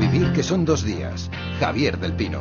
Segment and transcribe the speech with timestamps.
[0.00, 1.30] vivir que son dos días.
[1.60, 2.40] Javier del Pino.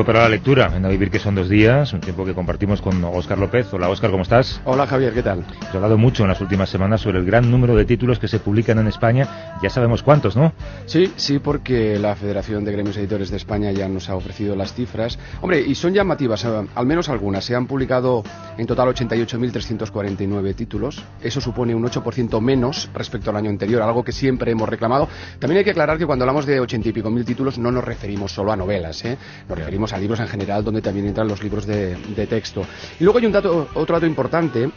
[0.00, 2.80] Tiempo para la lectura, en A Vivir que son dos días, un tiempo que compartimos
[2.80, 3.66] con Óscar López.
[3.74, 4.58] Hola Óscar, ¿cómo estás?
[4.64, 5.44] Hola Javier, ¿qué tal?
[5.60, 8.38] Hemos hablado mucho en las últimas semanas sobre el gran número de títulos que se
[8.38, 9.58] publican en España.
[9.62, 10.54] Ya sabemos cuántos, ¿no?
[10.86, 14.72] Sí, sí, porque la Federación de Gremios Editores de España ya nos ha ofrecido las
[14.72, 15.18] cifras.
[15.42, 17.44] Hombre, y son llamativas, eh, al menos algunas.
[17.44, 18.24] Se han publicado
[18.56, 21.04] en total 88.349 títulos.
[21.20, 25.10] Eso supone un 8% menos respecto al año anterior, algo que siempre hemos reclamado.
[25.38, 27.84] También hay que aclarar que cuando hablamos de 80 y pico mil títulos no nos
[27.84, 29.18] referimos solo a novelas, ¿eh?
[29.46, 32.62] Nos referimos a libros en general donde también entran los libros de, de texto.
[32.98, 34.70] Y luego hay un dato, otro dato importante,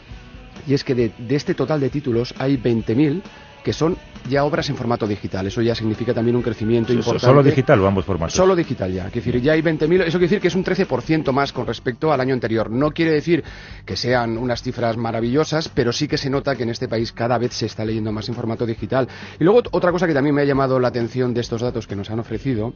[0.66, 3.22] y es que de, de este total de títulos hay 20.000
[3.64, 3.96] que son
[4.28, 5.46] ya obras en formato digital.
[5.46, 7.26] Eso ya significa también un crecimiento importante.
[7.26, 8.34] ¿Solo digital o ambos formatos?
[8.34, 9.04] Solo digital ya.
[9.04, 10.02] Quiere decir, ya hay 20.000.
[10.02, 12.70] Eso quiere decir que es un 13% más con respecto al año anterior.
[12.70, 13.42] No quiere decir
[13.84, 17.38] que sean unas cifras maravillosas, pero sí que se nota que en este país cada
[17.38, 19.08] vez se está leyendo más en formato digital.
[19.40, 21.96] Y luego otra cosa que también me ha llamado la atención de estos datos que
[21.96, 22.74] nos han ofrecido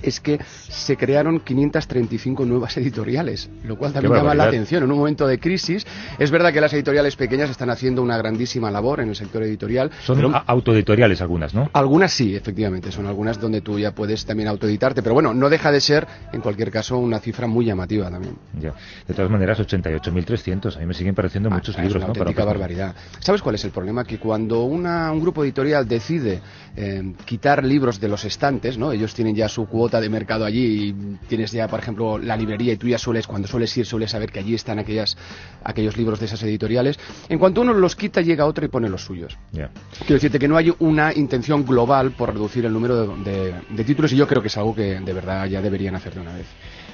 [0.00, 4.98] es que se crearon 535 nuevas editoriales, lo cual también llama la atención en un
[4.98, 5.86] momento de crisis.
[6.18, 9.90] Es verdad que las editoriales pequeñas están haciendo una grandísima labor en el sector editorial.
[10.02, 11.70] Son pero, autoeditoriales algunas, ¿no?
[11.72, 15.70] Algunas sí, efectivamente, son algunas donde tú ya puedes también autoeditarte, pero bueno, no deja
[15.70, 18.36] de ser, en cualquier caso, una cifra muy llamativa también.
[18.58, 18.74] Ya.
[19.06, 22.02] De todas maneras, 88.300, a mí me siguen pareciendo ah, muchos es libros.
[22.02, 22.94] Una auténtica barbaridad.
[23.18, 24.04] ¿Sabes cuál es el problema?
[24.04, 26.40] Que cuando una, un grupo editorial decide
[26.76, 28.92] eh, quitar libros de los estantes, ¿no?
[28.92, 30.92] Ellos tienen ya su cuota de mercado allí y
[31.28, 34.30] tienes ya, por ejemplo, la librería y tú ya sueles, cuando sueles ir, sueles saber
[34.30, 35.16] que allí están aquellas,
[35.64, 36.98] aquellos libros de esas editoriales.
[37.28, 39.36] En cuanto uno los quita, llega otro y pone los suyos.
[39.52, 39.70] Yeah.
[39.98, 43.84] Quiero decirte que no hay una intención global por reducir el número de, de, de,
[43.84, 46.34] títulos y yo creo que es algo que de verdad ya deberían hacer de una
[46.34, 46.46] vez.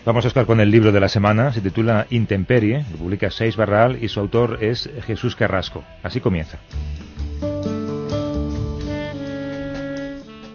[0.05, 3.56] Vamos a estar con el libro de la semana, se titula Intemperie, lo publica Seis
[3.56, 5.84] Barral y su autor es Jesús Carrasco.
[6.03, 6.59] Así comienza.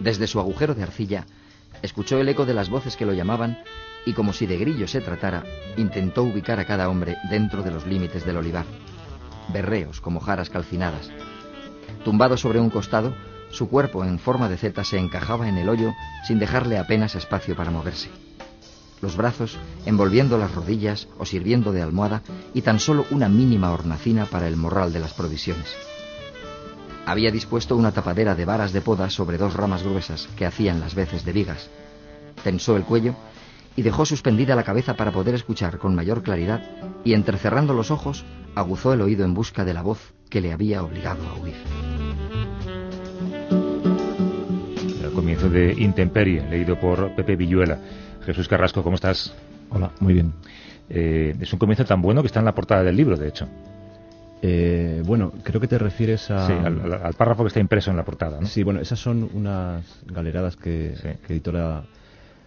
[0.00, 1.24] Desde su agujero de arcilla,
[1.84, 3.62] escuchó el eco de las voces que lo llamaban
[4.06, 5.44] y como si de grillo se tratara,
[5.76, 8.64] intentó ubicar a cada hombre dentro de los límites del olivar.
[9.52, 11.10] Berreos como jaras calcinadas.
[12.02, 13.14] Tumbado sobre un costado,
[13.50, 15.92] su cuerpo en forma de zeta se encajaba en el hoyo
[16.26, 18.08] sin dejarle apenas espacio para moverse.
[19.02, 22.22] Los brazos envolviendo las rodillas o sirviendo de almohada
[22.54, 25.93] y tan solo una mínima hornacina para el morral de las provisiones.
[27.06, 30.94] Había dispuesto una tapadera de varas de poda sobre dos ramas gruesas que hacían las
[30.94, 31.68] veces de vigas.
[32.42, 33.14] Tensó el cuello
[33.76, 36.62] y dejó suspendida la cabeza para poder escuchar con mayor claridad
[37.04, 40.82] y entrecerrando los ojos aguzó el oído en busca de la voz que le había
[40.82, 41.56] obligado a huir.
[45.02, 47.78] El comienzo de Intemperie, leído por Pepe Villuela.
[48.24, 49.34] Jesús Carrasco, ¿cómo estás?
[49.68, 50.32] Hola, muy bien.
[50.88, 53.46] Eh, es un comienzo tan bueno que está en la portada del libro, de hecho.
[54.46, 56.46] Eh, bueno, creo que te refieres a...
[56.46, 58.46] Sí, al, al, párrafo que está impreso en la portada, ¿no?
[58.46, 61.08] Sí, bueno, esas son unas galeradas que, sí.
[61.26, 61.84] que editora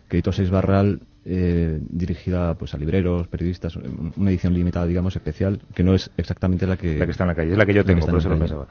[0.07, 5.59] que editó Seis Barral eh, dirigida pues a libreros, periodistas, una edición limitada, digamos, especial,
[5.73, 6.99] que no es exactamente la que...
[6.99, 8.67] La que está en la calle, es la que yo tengo, por eso lo pensaba.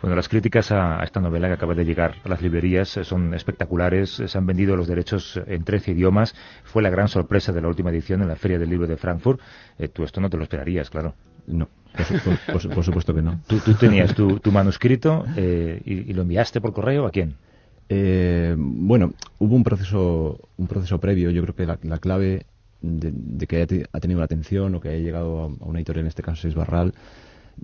[0.00, 3.34] Bueno, las críticas a, a, esta novela que acaba de llegar a las librerías son
[3.34, 4.22] espectaculares.
[4.26, 6.34] Se han vendido los derechos en 13 idiomas.
[6.64, 9.40] Fue la gran sorpresa de la última edición en la Feria del Libro de Frankfurt.
[9.78, 11.14] Eh, tú esto no te lo esperarías, claro.
[11.46, 13.40] No, por, por, por supuesto que no.
[13.46, 17.34] Tú, tú tenías tu, tu manuscrito eh, y, y, lo enviaste por correo a quién?
[17.88, 21.30] Eh, bueno, hubo un proceso, un proceso previo.
[21.30, 22.46] Yo creo que la, la clave
[22.80, 25.78] de, de, que haya ha tenido la atención o que haya llegado a, a una
[25.78, 26.94] editorial, en este caso Seis Barral,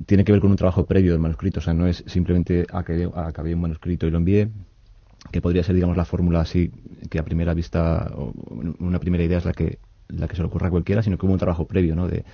[0.06, 3.10] tiene que ver con un trabajo previo del manuscrito, o sea, no es simplemente acabé,
[3.14, 4.50] acabé un manuscrito y lo envié,
[5.32, 6.70] que podría ser, digamos, la fórmula así,
[7.10, 8.32] que a primera vista, o
[8.78, 9.78] una primera idea es la que,
[10.08, 12.06] la que se le ocurra a cualquiera, sino que hubo un trabajo previo, ¿no?
[12.06, 12.24] De,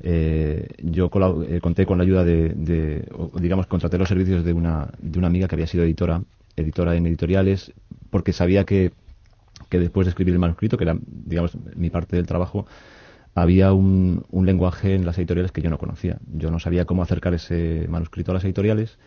[0.00, 1.10] eh, yo
[1.48, 3.04] eh, conté con la ayuda de,
[3.34, 6.22] digamos, contraté los servicios de una, de una amiga que había sido editora,
[6.56, 7.72] editora en editoriales,
[8.10, 8.92] porque sabía que,
[9.68, 12.66] que después de escribir el manuscrito, que era, digamos, mi parte del trabajo,
[13.34, 16.18] había un, un, lenguaje en las editoriales que yo no conocía.
[16.32, 18.98] Yo no sabía cómo acercar ese manuscrito a las editoriales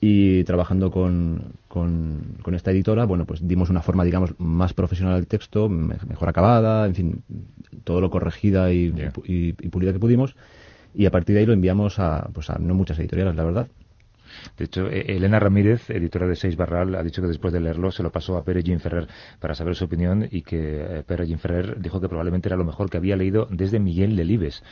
[0.00, 5.14] y trabajando con, con, con esta editora, bueno, pues dimos una forma, digamos, más profesional
[5.14, 7.22] al texto, mejor acabada, en fin,
[7.84, 9.12] todo lo corregida y, yeah.
[9.24, 10.36] y, y pulida que pudimos.
[10.94, 13.68] Y a partir de ahí lo enviamos a, pues a no muchas editoriales, la verdad.
[14.56, 18.02] De hecho, Elena Ramírez, editora de Seis Barral, ha dicho que después de leerlo se
[18.02, 19.08] lo pasó a Pere Jean Ferrer
[19.40, 22.90] para saber su opinión y que Pere Jean Ferrer dijo que probablemente era lo mejor
[22.90, 24.62] que había leído desde Miguel Delibes.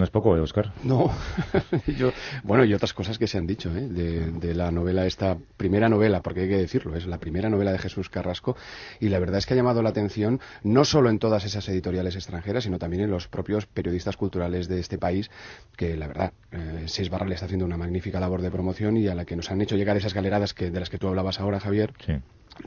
[0.00, 0.72] No es poco, ¿eh, Oscar?
[0.82, 1.10] No,
[1.98, 2.10] yo,
[2.42, 3.86] bueno, y otras cosas que se han dicho ¿eh?
[3.86, 7.76] de, la novela, esta primera novela, porque hay que decirlo, es la primera novela de
[7.76, 8.56] Jesús Carrasco,
[8.98, 12.14] y la verdad es que ha llamado la atención no solo en todas esas editoriales
[12.14, 15.30] extranjeras, sino también en los propios periodistas culturales de este país,
[15.76, 19.06] que la verdad, eh, Seis Barra le está haciendo una magnífica labor de promoción y
[19.06, 21.40] a la que nos han hecho llegar esas galeradas que, de las que tú hablabas
[21.40, 21.92] ahora, Javier.
[22.06, 22.14] Sí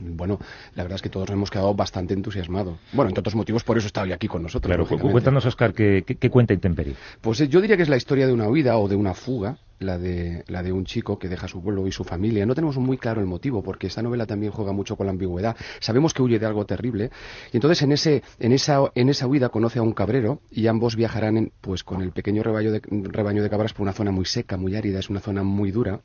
[0.00, 0.38] bueno,
[0.74, 2.78] la verdad es que todos hemos quedado bastante entusiasmados.
[2.92, 4.68] Bueno, entre otros motivos, por eso está hoy aquí con nosotros.
[4.68, 6.94] Claro, cuéntanos, Oscar, ¿qué, cuenta Intemperie?
[7.20, 9.58] Pues eh, yo diría que es la historia de una huida o de una fuga,
[9.78, 12.46] la de, la de un chico que deja su pueblo y su familia.
[12.46, 15.56] No tenemos muy claro el motivo, porque esta novela también juega mucho con la ambigüedad.
[15.80, 17.10] Sabemos que huye de algo terrible,
[17.52, 20.96] y entonces en, ese, en, esa, en esa huida conoce a un cabrero, y ambos
[20.96, 24.56] viajarán pues con el pequeño rebaño de, rebaño de cabras por una zona muy seca,
[24.56, 26.00] muy árida, es una zona muy dura,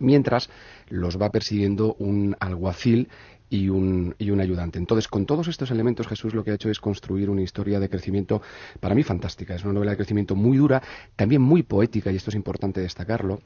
[0.00, 0.50] mientras
[0.88, 3.08] los va persiguiendo un alguacil
[3.48, 4.78] y un, y un ayudante.
[4.78, 7.88] Entonces, con todos estos elementos, Jesús lo que ha hecho es construir una historia de
[7.88, 8.42] crecimiento
[8.80, 9.54] para mí fantástica.
[9.54, 10.82] Es una novela de crecimiento muy dura,
[11.14, 13.40] también muy poética, y esto es importante destacarlo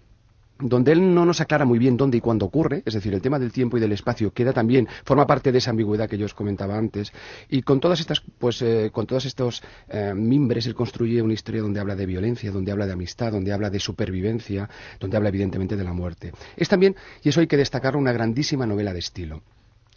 [0.60, 3.38] donde él no nos aclara muy bien dónde y cuándo ocurre, es decir, el tema
[3.38, 6.34] del tiempo y del espacio queda también, forma parte de esa ambigüedad que yo os
[6.34, 7.12] comentaba antes,
[7.48, 11.62] y con todas estas, pues, eh, con todos estos eh, mimbres él construye una historia
[11.62, 14.68] donde habla de violencia, donde habla de amistad, donde habla de supervivencia,
[14.98, 16.32] donde habla evidentemente de la muerte.
[16.56, 19.42] Es también, y eso hay que destacar, una grandísima novela de estilo.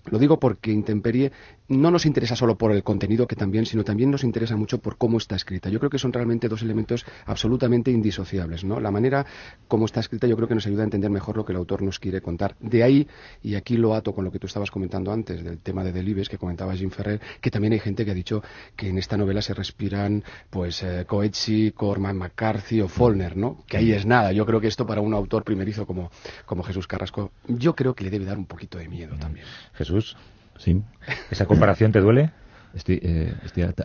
[0.06, 1.32] Lo digo porque Intemperie
[1.70, 4.98] no nos interesa solo por el contenido, que también, sino también nos interesa mucho por
[4.98, 5.70] cómo está escrita.
[5.70, 8.64] Yo creo que son realmente dos elementos absolutamente indisociables.
[8.64, 8.80] ¿no?
[8.80, 9.26] La manera
[9.68, 11.82] como está escrita yo creo que nos ayuda a entender mejor lo que el autor
[11.82, 12.56] nos quiere contar.
[12.60, 13.08] De ahí,
[13.42, 16.28] y aquí lo ato con lo que tú estabas comentando antes, del tema de Delibes,
[16.28, 18.44] que comentaba Jim Ferrer, que también hay gente que ha dicho
[18.76, 23.64] que en esta novela se respiran pues eh, Coetzee, Corman McCarthy o Follner, ¿no?
[23.68, 24.34] que ahí es nada.
[24.34, 26.12] Yo creo que esto para un autor primerizo como,
[26.46, 29.46] como Jesús Carrasco, yo creo que le debe dar un poquito de miedo también.
[30.58, 30.82] Sí.
[31.30, 32.32] ¿Esa comparación te duele?
[32.74, 33.34] Estoy, eh,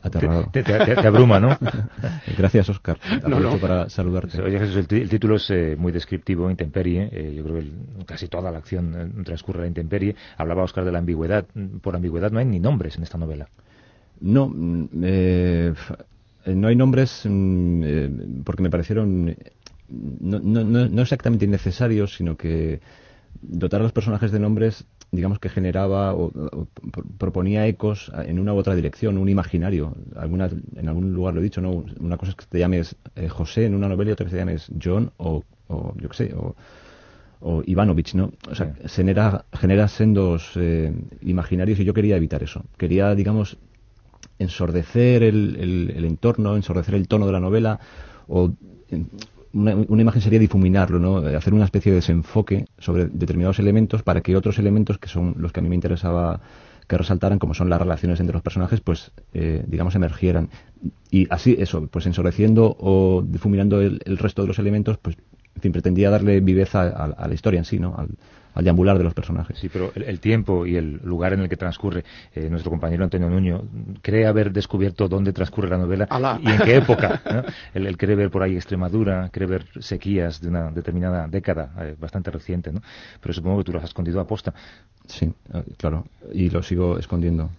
[0.02, 0.50] aterrado.
[0.50, 0.62] Te,
[1.06, 1.58] abruma, ¿no?
[2.38, 2.98] Gracias, Oscar.
[3.22, 4.40] Aprovecho para saludarte.
[4.40, 7.10] Oye, Jesús, el, título es eh, muy descriptivo, intemperie.
[7.12, 7.70] Eh, yo creo que
[8.06, 10.16] casi toda la acción eh, transcurre a la intemperie.
[10.38, 11.44] Hablaba Oscar de la ambigüedad.
[11.82, 13.48] Por ambigüedad no hay ni nombres en esta novela.
[14.20, 14.88] No, mm,
[16.46, 19.36] no hay nombres mm, porque me parecieron
[19.88, 22.80] no, no, no exactamente innecesarios, sino que
[23.42, 26.30] dotar a los personajes de nombres digamos que generaba o,
[27.18, 29.94] proponía ecos en una u otra dirección, un imaginario.
[30.16, 31.84] Alguna, en algún lugar lo he dicho, ¿no?
[32.00, 34.38] Una cosa es que te llames eh, José en una novela y otra que te
[34.38, 36.54] llames John o, yo qué sé, o,
[37.40, 38.32] o Ivanovich, ¿no?
[38.50, 42.64] O sea, genera, genera sendos eh, imaginarios y yo quería evitar eso.
[42.76, 43.58] Quería, digamos,
[44.38, 47.80] ensordecer el, el, el entorno, ensordecer el tono de la novela
[48.26, 48.52] o
[49.52, 51.18] una, imagen sería difuminarlo, ¿no?
[51.36, 55.52] hacer una especie de desenfoque sobre determinados elementos para que otros elementos, que son los
[55.52, 56.40] que a mí me interesaba
[56.88, 60.48] que resaltaran, como son las relaciones entre los personajes, pues, eh, digamos, emergieran.
[61.10, 65.16] Y así, eso, pues ensordeciendo o difuminando el, resto de los elementos, pues,
[65.58, 67.96] en fin, pretendía darle viveza a, la historia en sí, ¿no?
[67.98, 68.10] Al,
[68.54, 69.58] al deambular de los personajes.
[69.58, 73.28] Sí, pero el, tiempo y el lugar en el que transcurre eh, nuestro compañero Antonio
[73.28, 73.64] Nuño
[74.02, 76.08] cree haber descubierto dónde transcurre la novela
[76.40, 77.20] y en qué época.
[77.32, 77.42] ¿no?
[77.74, 82.30] Él, cree ver por ahí Extremadura, cree ver sequías de una determinada década, eh, bastante
[82.30, 82.80] reciente, ¿no?
[83.20, 84.54] Pero supongo que tú lo has escondido a posta.
[85.06, 87.50] Sí, eh, claro, y lo sigo escondiendo.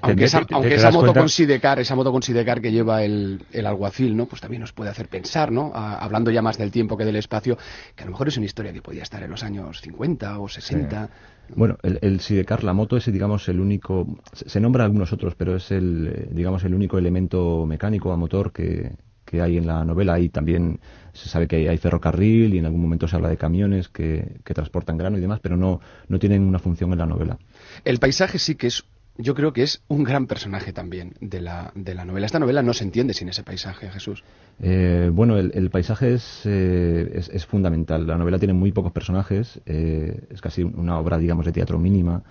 [0.00, 4.26] Aunque, esa, moto con Sidecar, esa moto con Sidecar que lleva el, alguacil, ¿no?
[4.26, 5.72] Pues también nos puede hacer pensar, ¿no?
[5.74, 7.56] hablando ya más del tiempo que del espacio,
[7.94, 10.48] que a lo mejor es una historia que podía estar en los años 50 o
[10.48, 11.08] 60.
[11.54, 15.70] Bueno, el, Sidecar, la moto es, digamos, el único, se, nombra algunos otros, pero es
[15.70, 20.18] el, eh, digamos, el único elemento mecánico a motor que, que hay en la novela.
[20.18, 20.80] Y también
[21.12, 24.54] se sabe que hay ferrocarril y en algún momento se habla de camiones que, que
[24.54, 27.38] transportan grano y demás, pero no, no tienen una función en la novela.
[27.84, 28.84] El paisaje sí que es
[29.18, 32.26] yo creo que es un gran personaje también de la, de la novela.
[32.26, 34.24] Esta novela no se entiende sin ese paisaje, Jesús.
[34.60, 38.06] Eh, bueno, el, paisaje eh, es, es, fundamental.
[38.06, 42.22] La novela tiene muy pocos personajes, eh, es casi una obra, digamos, de teatro mínima.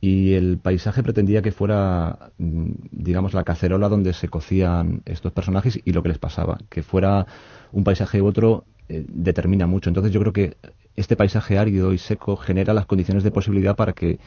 [0.00, 5.80] Y el paisaje pretendía que fuera, mm, digamos, la cacerola donde se cocían estos personajes
[5.84, 6.58] y lo que les pasaba.
[6.68, 7.26] Que fuera
[7.72, 9.88] un paisaje u otro determina mucho.
[9.88, 10.56] Entonces yo creo que
[10.94, 14.18] este paisaje árido y seco genera las condiciones de posibilidad para que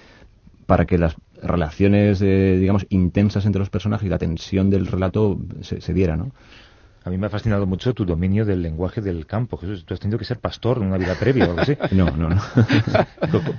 [0.67, 5.39] para que las relaciones, eh, digamos, intensas entre los personajes y la tensión del relato
[5.61, 6.31] se, se diera, ¿no?
[7.07, 9.55] A mí me ha fascinado mucho tu dominio del lenguaje del campo.
[9.55, 11.77] Jesús, tú has tenido que ser pastor en una vida previa o algo así.
[11.95, 12.41] No, no, no.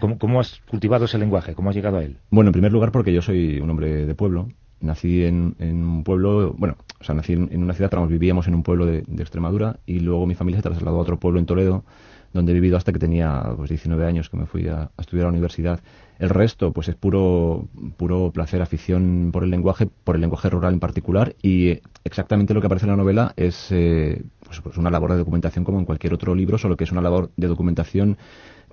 [0.19, 1.55] ¿Cómo, has cultivado ese lenguaje?
[1.55, 2.19] ¿Cómo has llegado a él?
[2.29, 4.49] Bueno, en primer lugar porque yo soy un hombre de pueblo.
[4.81, 8.63] Nací en, un pueblo, bueno, o sea, nací en, una ciudad, pero vivíamos en un
[8.63, 11.85] pueblo de, de, Extremadura y luego mi familia se trasladó a otro pueblo en Toledo
[12.33, 15.29] donde he vivido hasta que tenía pues 19 años que me fui a, estudiar a
[15.29, 15.81] la universidad.
[16.19, 20.75] El resto, pues es puro, puro placer, afición por el lenguaje, por el lenguaje rural
[20.75, 24.91] en particular, y exactamente lo que aparece en la novela es eh, pues, pues, una
[24.91, 28.19] labor de documentación como en cualquier otro libro, solo que es una labor de documentación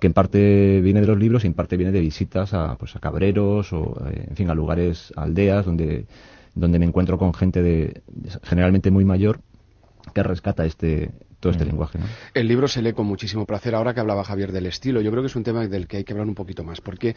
[0.00, 2.96] que en parte viene de los libros y en parte viene de visitas a, pues,
[2.96, 6.06] a cabreros o, eh, en fin, a lugares, aldeas donde,
[6.54, 8.02] donde me encuentro con gente de,
[8.42, 9.40] generalmente muy mayor
[10.14, 11.68] que rescata este, todo este mm.
[11.68, 11.98] lenguaje.
[11.98, 12.06] ¿no?
[12.34, 13.74] El libro se lee con muchísimo placer.
[13.74, 16.04] Ahora que hablaba Javier del estilo, yo creo que es un tema del que hay
[16.04, 17.16] que hablar un poquito más, porque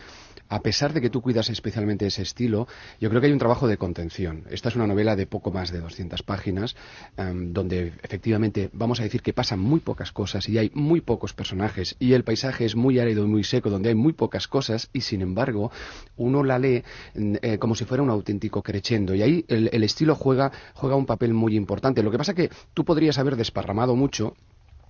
[0.50, 2.68] a pesar de que tú cuidas especialmente ese estilo,
[3.00, 4.44] yo creo que hay un trabajo de contención.
[4.50, 6.76] Esta es una novela de poco más de 200 páginas,
[7.18, 11.34] em, donde efectivamente vamos a decir que pasan muy pocas cosas y hay muy pocos
[11.34, 14.90] personajes y el paisaje es muy árido y muy seco, donde hay muy pocas cosas
[14.94, 15.72] y sin embargo
[16.18, 16.84] uno la lee
[17.16, 20.96] mm, eh, como si fuera un auténtico crescendo y ahí el, el estilo juega, juega
[20.96, 22.04] un papel muy importante.
[22.04, 24.09] Lo que pasa que tú podrías haber desparramado mucho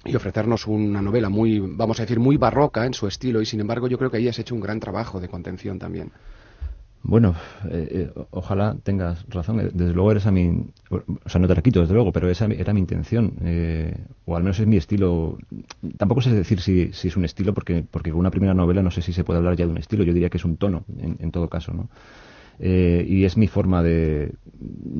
[0.05, 3.59] y ofrecernos una novela muy, vamos a decir, muy barroca en su estilo y sin
[3.59, 6.11] embargo yo creo que ahí has hecho un gran trabajo de contención también.
[7.01, 7.35] Bueno,
[7.69, 9.61] eh, eh, ojalá tengas razón.
[9.61, 10.65] Eh, desde luego eres a mi...
[10.89, 13.35] O sea, no te la quito, desde luego, pero esa era mi intención.
[14.25, 15.37] o al menos es mi estilo.
[15.97, 18.91] Tampoco sé decir si, si, es un estilo, porque, porque con una primera novela no
[18.91, 20.03] sé si se puede hablar ya de un estilo.
[20.03, 21.87] Yo diría que es un tono, en todo caso, ¿no?
[22.59, 24.33] Eh, y es mi forma de,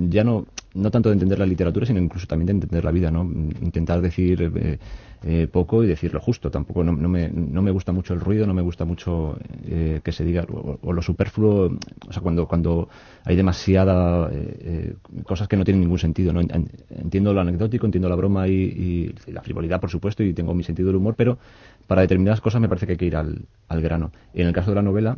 [0.10, 3.12] ya no, no tanto de entender la literatura, sino incluso también de entender la vida,
[3.12, 3.24] ¿no?
[3.62, 4.80] Intentar decir eh,
[5.24, 6.50] eh, poco y decir lo justo.
[6.50, 9.38] Tampoco no, no, me, no me gusta mucho el ruido, no me gusta mucho
[10.04, 12.88] que se diga, o, lo superfluo, o sea, cuando, cuando
[13.26, 14.32] hay demasiada
[15.26, 16.40] cosas que no tienen ningún sentido, ¿no?
[16.90, 20.88] Entiendo lo anecdótico, entiendo la broma y, la frivolidad, por supuesto, y tengo mi sentido
[20.88, 21.38] del humor, pero
[21.88, 24.12] para determinadas cosas me parece que hay que ir al, al grano.
[24.34, 25.18] Y en el caso de la novela,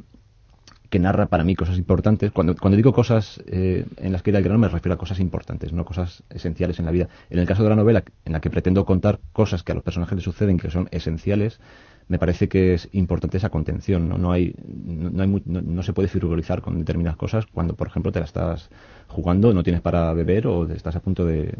[0.92, 2.32] que narra para mí cosas importantes.
[2.32, 5.20] Cuando, cuando digo cosas eh, en las que ir al grano me refiero a cosas
[5.20, 7.08] importantes, no cosas esenciales en la vida.
[7.30, 9.84] En el caso de la novela, en la que pretendo contar cosas que a los
[9.84, 11.62] personajes les suceden que son esenciales,
[12.10, 14.10] me parece que es importante esa contención.
[14.10, 18.12] No, no, hay, no, hay no, se puede frivolizar con determinadas cosas cuando, por ejemplo,
[18.12, 18.70] te la estás
[19.08, 21.58] jugando, no tienes para beber o estás a punto de,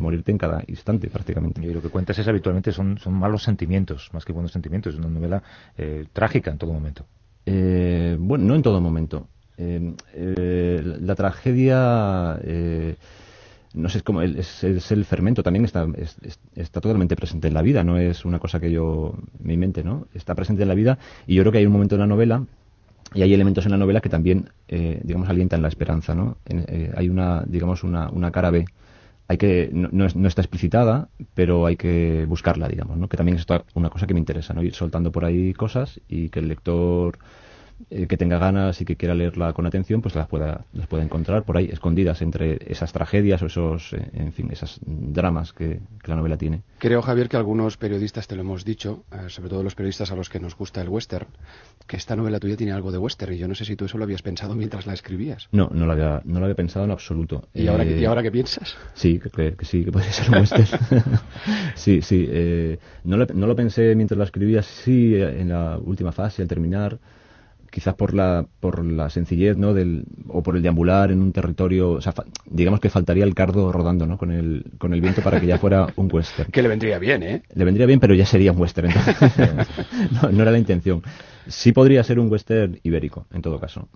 [0.00, 1.60] morirte en cada instante prácticamente.
[1.60, 4.94] Y lo que cuentas es habitualmente son, son malos sentimientos, más que buenos sentimientos.
[4.94, 5.42] Es una novela
[5.76, 7.04] eh, trágica en todo momento.
[7.46, 9.28] Eh, bueno, no en todo momento.
[9.56, 12.38] Eh, eh, la tragedia,
[13.74, 15.86] no sé, es el, es, el fermento, también está,
[16.54, 20.06] está totalmente presente en la vida, no es una cosa que yo me invente, ¿no?
[20.14, 22.44] Está presente en la vida y yo creo que hay un momento en la novela
[23.14, 26.36] y hay elementos en la novela que también, digamos, alientan la esperanza, ¿no?
[26.96, 28.64] hay una, digamos, una, una cara B
[29.30, 33.08] hay que no, no, está explicitada, pero hay que buscarla, digamos, ¿no?
[33.08, 34.62] Que también es una cosa que me interesa, ¿no?
[34.64, 37.16] Ir soltando por ahí cosas y que el lector
[37.88, 41.02] eh, que tenga ganas y que quiera leerla con atención, pues las pueda, las pueda
[41.02, 45.80] encontrar por ahí, escondidas entre esas tragedias o esos, eh, en fin, esas dramas que,
[46.04, 46.62] la novela tiene.
[46.78, 50.16] Creo, Javier, que algunos periodistas te lo hemos dicho, eh, sobre todo los periodistas a
[50.16, 51.26] los que nos gusta el western,
[51.86, 53.96] que esta novela tuya tiene algo de western, y yo no sé si tú eso
[53.96, 55.48] lo habías pensado mientras la escribías.
[55.52, 57.48] No, no lo había, no lo había pensado en absoluto.
[57.54, 58.76] ¿Y, ahora, ¿y ahora qué piensas?
[58.94, 60.66] Sí, que, sí, que podría ser un western.
[61.76, 62.28] sí, sí.
[63.04, 66.98] no, lo, no lo pensé mientras la escribía, sí, en la última fase, al terminar
[67.70, 69.72] quizás por la, por la sencillez, ¿no?
[69.74, 72.12] Del, o por el deambular en un territorio, o sea,
[72.46, 74.18] digamos que faltaría el cardo rodando, ¿no?
[74.18, 76.50] Con el, con el viento para que ya fuera un western.
[76.60, 77.42] Que le vendría bien, ¿eh?
[77.54, 78.90] Le vendría bien, pero ya sería un western,
[80.32, 81.02] no, era la intención.
[81.46, 83.88] Sí podría ser un western ibérico, en todo caso.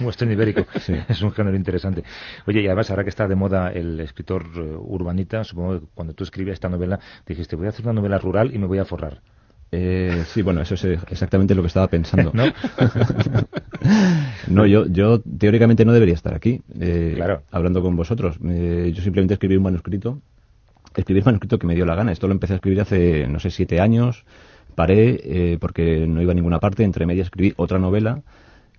[0.00, 0.94] un western ibérico, sí.
[1.08, 2.04] es un género interesante.
[2.46, 6.14] Oye, y además ahora que está de moda el escritor eh, urbanita, supongo que cuando
[6.14, 8.84] tú escribías esta novela dijiste, voy a hacer una novela rural y me voy a
[8.84, 9.20] forrar.
[9.78, 12.32] Eh, sí, bueno, eso es exactamente lo que estaba pensando.
[12.32, 12.44] ¿No?
[14.48, 18.38] no, yo, yo teóricamente no debería estar aquí eh, hablando con vosotros.
[18.42, 20.18] Eh, yo simplemente escribí un manuscrito,
[20.94, 22.10] escribí un manuscrito que me dio la gana.
[22.10, 24.24] Esto lo empecé a escribir hace, no sé, siete años.
[24.74, 26.82] Paré eh, porque no iba a ninguna parte.
[26.82, 28.22] Entre medias escribí otra novela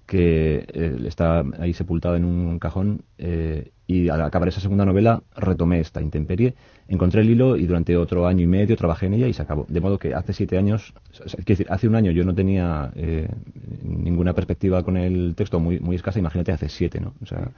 [0.07, 5.23] que eh, está ahí sepultada en un cajón eh, y al acabar esa segunda novela
[5.35, 6.55] retomé esta intemperie,
[6.89, 9.65] encontré el hilo y durante otro año y medio trabajé en ella y se acabó.
[9.69, 10.93] De modo que hace siete años,
[11.25, 13.29] es decir, hace un año yo no tenía eh,
[13.83, 17.13] ninguna perspectiva con el texto muy, muy escasa, imagínate hace siete, ¿no?
[17.21, 17.49] O sea,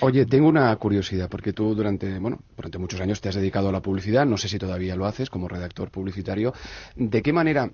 [0.00, 3.72] Oye, tengo una curiosidad, porque tú durante, bueno, durante muchos años te has dedicado a
[3.72, 6.52] la publicidad, no sé si todavía lo haces como redactor publicitario.
[6.94, 7.70] ¿De qué manera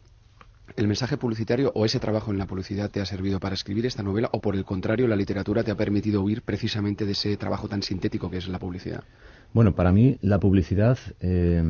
[0.76, 4.02] el mensaje publicitario o ese trabajo en la publicidad te ha servido para escribir esta
[4.02, 7.68] novela o por el contrario la literatura te ha permitido huir precisamente de ese trabajo
[7.68, 9.04] tan sintético que es la publicidad?
[9.52, 11.62] Bueno, para mí la publicidad, eh,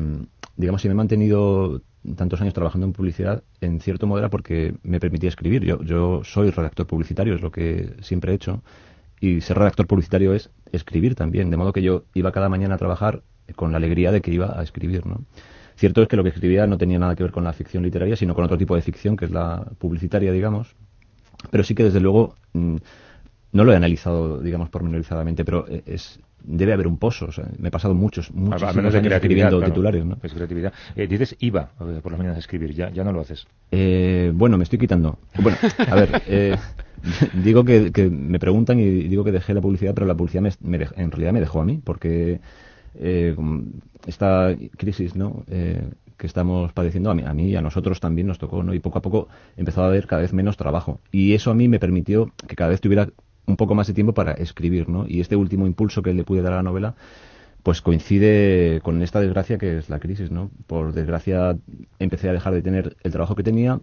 [0.55, 1.81] digamos, si me he mantenido
[2.15, 5.63] tantos años trabajando en publicidad, en cierto modo era porque me permitía escribir.
[5.63, 8.61] Yo, yo soy redactor publicitario, es lo que siempre he hecho,
[9.19, 12.77] y ser redactor publicitario es escribir también, de modo que yo iba cada mañana a
[12.77, 13.23] trabajar
[13.55, 15.21] con la alegría de que iba a escribir, ¿no?
[15.75, 18.15] Cierto es que lo que escribía no tenía nada que ver con la ficción literaria,
[18.15, 20.75] sino con otro tipo de ficción, que es la publicitaria, digamos.
[21.51, 22.75] Pero sí que, desde luego, mm,
[23.51, 27.29] no lo he analizado, digamos, pormenorizadamente, pero eh, es, debe haber un pozo.
[27.57, 30.05] me he pasado muchos, muchos años escribiendo titulares.
[30.05, 30.17] ¿no?
[30.21, 30.73] Es creatividad.
[30.95, 33.47] Eh, dices IVA por las mañanas a escribir, ya, ya no lo haces.
[33.71, 35.17] Eh, bueno, me estoy quitando.
[35.39, 36.55] Bueno, a ver, eh,
[37.43, 40.87] digo que, que, me preguntan y digo que dejé la publicidad, pero la publicidad me,
[40.95, 42.39] en realidad me dejó a mí, porque
[42.95, 43.35] eh,
[44.05, 45.43] esta crisis ¿no?
[45.47, 48.73] Eh, que estamos padeciendo, a mí, a mí y a nosotros también nos tocó, ¿no?
[48.73, 50.99] y poco a poco empezó a haber cada vez menos trabajo.
[51.11, 53.09] Y eso a mí me permitió que cada vez tuviera
[53.45, 55.05] un poco más de tiempo para escribir, ¿no?
[55.07, 56.95] Y este último impulso que le pude dar a la novela,
[57.61, 60.51] pues coincide con esta desgracia que es la crisis, ¿no?
[60.67, 61.57] Por desgracia
[61.99, 63.79] empecé a dejar de tener el trabajo que tenía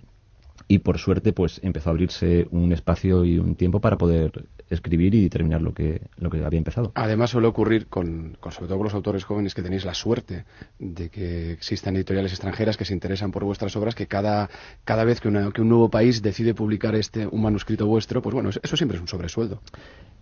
[0.70, 5.16] y por suerte pues empezó a abrirse un espacio y un tiempo para poder escribir
[5.16, 6.92] y terminar lo que lo que había empezado.
[6.94, 10.44] Además suele ocurrir con, sobre todo con los autores jóvenes que tenéis la suerte
[10.78, 14.48] de que existan editoriales extranjeras que se interesan por vuestras obras que cada
[14.84, 18.50] cada vez que, que un nuevo país decide publicar este un manuscrito vuestro pues bueno
[18.50, 19.60] eso siempre es un sobresueldo.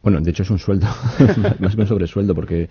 [0.03, 0.87] Bueno de hecho es un sueldo
[1.59, 2.71] más que un sobresueldo porque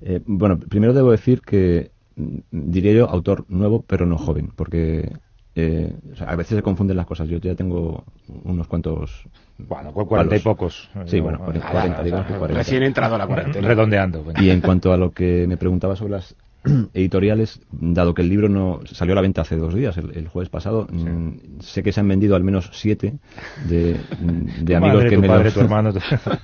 [0.00, 5.10] eh, bueno primero debo decir que mm, diría yo autor nuevo pero no joven porque
[5.58, 5.90] eh,
[6.24, 7.28] a veces se confunden las cosas.
[7.28, 8.04] Yo ya tengo
[8.44, 9.26] unos cuantos.
[9.56, 10.90] Bueno, cuarenta y pocos.
[11.06, 13.66] Sí, bueno, cuarenta, digamos Recién entrado a la cuarentena.
[13.66, 14.22] Redondeando.
[14.38, 16.36] Y en cuanto a lo que me preguntaba sobre las
[16.92, 20.50] editoriales, dado que el libro no salió a la venta hace dos días, el, jueves
[20.50, 23.14] pasado, mm, sé que se han vendido al menos siete
[23.66, 23.96] de,
[24.76, 25.56] amigos que me los,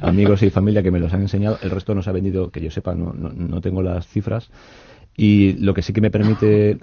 [0.00, 1.58] amigos y familia que me los han enseñado.
[1.62, 4.50] El resto no se ha vendido, que yo sepa, no, no, no tengo las cifras.
[5.14, 6.78] Y lo que sí que me permite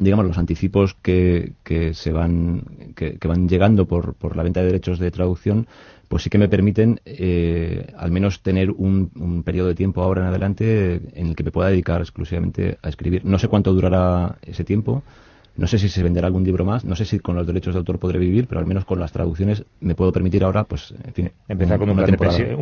[0.00, 4.66] digamos, los anticipos que, que se van, que, van llegando por, por, la venta de
[4.66, 5.68] derechos de traducción,
[6.08, 10.22] pues sí que me permiten eh, al menos tener un, un, periodo de tiempo ahora
[10.22, 13.24] en adelante en el que me pueda dedicar exclusivamente a escribir.
[13.24, 15.04] No sé cuánto durará ese tiempo,
[15.60, 17.80] no sé si se venderá algún libro más, no sé si con los derechos de
[17.80, 21.12] autor podré vivir, pero al menos con las traducciones me puedo permitir ahora, pues, en
[21.12, 21.32] fin.
[21.48, 21.96] Empezar con un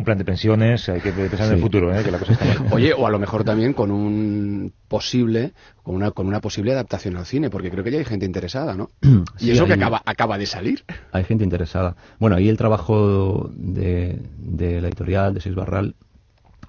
[0.03, 2.03] plan, de pensiones, hay que pensar en el futuro, ¿eh?
[2.03, 2.45] que la cosa está
[2.75, 7.15] Oye, o a lo mejor también con un posible, con una, con una posible adaptación
[7.15, 8.89] al cine, porque creo que ya hay gente interesada, ¿no?
[9.39, 10.83] y eso que acaba, acaba de salir.
[11.13, 11.95] Hay gente interesada.
[12.19, 15.95] Bueno, ahí el trabajo de, de la editorial, de Seis Barral,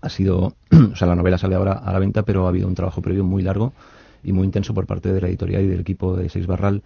[0.01, 0.55] ha sido,
[0.93, 3.25] o sea, la novela sale ahora a la venta, pero ha habido un trabajo previo
[3.25, 3.73] muy largo
[4.23, 6.83] y muy intenso por parte de la editorial y del equipo de Seis Barral.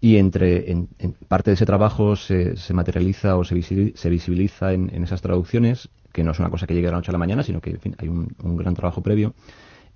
[0.00, 0.88] Y entre en,
[1.26, 6.30] parte de ese trabajo se, se materializa o se, visibiliza en, esas traducciones, que no
[6.30, 8.28] es una cosa que llegue de la noche a la mañana, sino que hay un,
[8.56, 9.34] gran trabajo previo.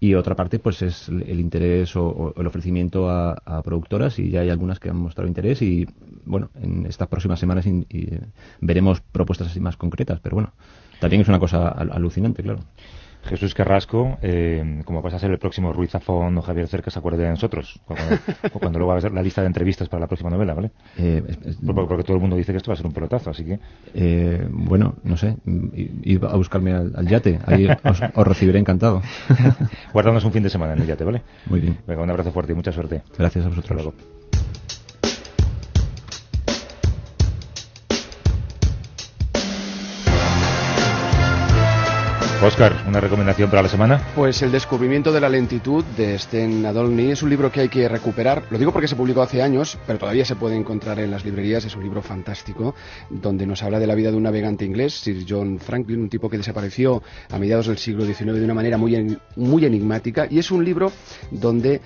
[0.01, 4.51] Y otra parte, pues es el interés o, el ofrecimiento a, productoras, y ya hay
[4.51, 5.63] algunas que han mostrado interés.
[5.63, 5.87] Y
[6.25, 7.65] bueno, en estas próximas semanas
[8.61, 10.53] veremos propuestas así más concretas, pero bueno,
[10.99, 12.59] también es una cosa alucinante, claro.
[13.25, 16.99] Jesús Carrasco, eh, como pasa a ser el próximo Ruiz Zafón o Javier Cerca, se
[16.99, 18.05] acuerde de nosotros, cuando,
[18.53, 20.71] cuando luego va a ser la lista de entrevistas para la próxima novela, ¿vale?
[20.99, 21.23] Eh,
[21.65, 23.59] porque, todo el mundo dice que esto va a ser un pelotazo, así que...
[23.95, 25.37] Eh, bueno, no sé,
[26.03, 29.03] ir a buscarme al, yate, ahí os, recibiré encantado.
[29.93, 31.23] Guardamos un fin de semana en el yate, ¿vale?
[31.47, 31.79] Muy bien.
[31.87, 33.03] Venga, un abrazo fuerte y mucha suerte.
[33.17, 34.22] Gracias a vosotros.
[42.45, 44.03] Oscar, ¿una recomendación para la semana?
[44.17, 47.89] Pues El descubrimiento de la lentitud de Sten Adolny es un libro que hay que
[47.89, 48.45] recuperar.
[48.51, 51.65] Lo digo porque se publicó hace años, pero todavía se puede encontrar en las librerías.
[51.65, 52.75] Es un libro fantástico
[53.11, 56.29] donde nos habla de la vida de un navegante inglés, Sir John Franklin, un tipo
[56.29, 60.27] que desapareció a mediados del siglo XIX de una manera muy, muy enigmática.
[60.29, 60.91] Y es un libro
[61.31, 61.81] donde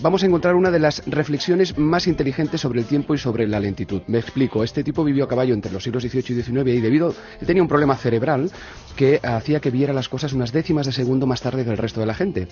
[0.00, 3.60] vamos a encontrar una de las reflexiones más inteligentes sobre el tiempo y sobre la
[3.60, 4.02] lentitud.
[4.06, 7.14] Me explico, este tipo vivió a caballo entre los siglos XVIII y XIX y debido,
[7.44, 8.50] tenía un problema cerebral
[8.96, 12.00] que hacía que viera las cosas unas décimas de segundo más tarde que el resto
[12.00, 12.48] de la gente.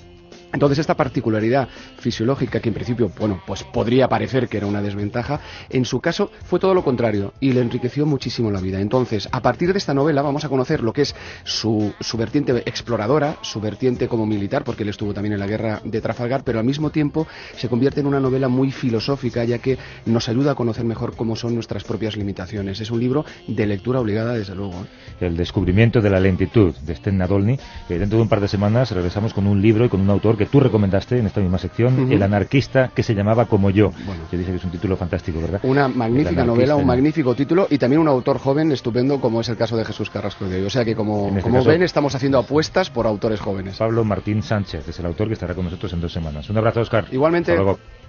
[0.52, 5.40] Entonces esta particularidad fisiológica que en principio, bueno, pues podría parecer que era una desventaja,
[5.70, 8.80] en su caso fue todo lo contrario y le enriqueció muchísimo la vida.
[8.80, 12.52] Entonces, a partir de esta novela vamos a conocer lo que es su, su vertiente
[12.66, 16.58] exploradora, su vertiente como militar, porque él estuvo también en la guerra de Trafalgar, pero
[16.58, 20.54] al mismo tiempo se convierte en una novela muy filosófica, ya que nos ayuda a
[20.54, 22.80] conocer mejor cómo son nuestras propias limitaciones.
[22.80, 24.72] Es un libro de lectura obligada, desde luego.
[24.72, 25.26] ¿eh?
[25.26, 27.58] El descubrimiento de la lentitud de Sten Nadolny.
[27.88, 30.41] dentro de un par de semanas regresamos con un libro y con un autor que
[30.46, 33.92] tú recomendaste en esta misma sección, El anarquista que se llamaba Como yo.
[34.06, 34.22] Bueno.
[34.30, 35.60] Que dice que es un título fantástico, ¿verdad?
[35.62, 39.56] Una magnífica novela, un magnífico título y también un autor joven estupendo como es el
[39.56, 40.66] caso de Jesús Carrasco de hoy.
[40.66, 43.76] O sea que como, este como ven estamos haciendo apuestas por autores jóvenes.
[43.76, 46.48] Pablo Martín Sánchez es el autor que estará con nosotros en dos semanas.
[46.50, 47.06] Un abrazo, Oscar.
[47.10, 47.56] Igualmente.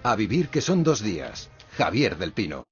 [0.04, 1.50] A vivir que son dos días.
[1.78, 2.64] Javier del Pino.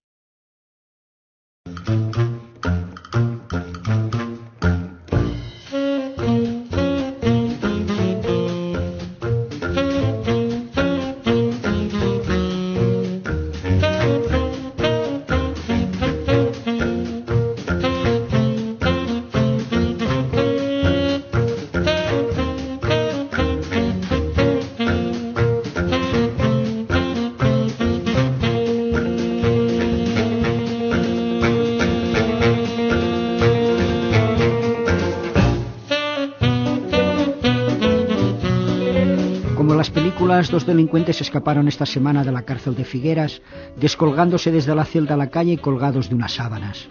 [40.51, 43.41] Dos delincuentes escaparon esta semana de la cárcel de Figueras,
[43.79, 46.89] descolgándose desde la celda a la calle y colgados de unas sábanas.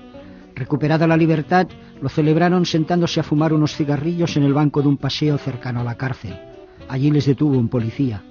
[0.55, 1.69] Recuperada la libertad,
[2.01, 5.85] lo celebraron sentándose a fumar unos cigarrillos en el banco de un paseo cercano a
[5.85, 6.41] la cárcel.
[6.89, 8.23] Allí les detuvo un policía.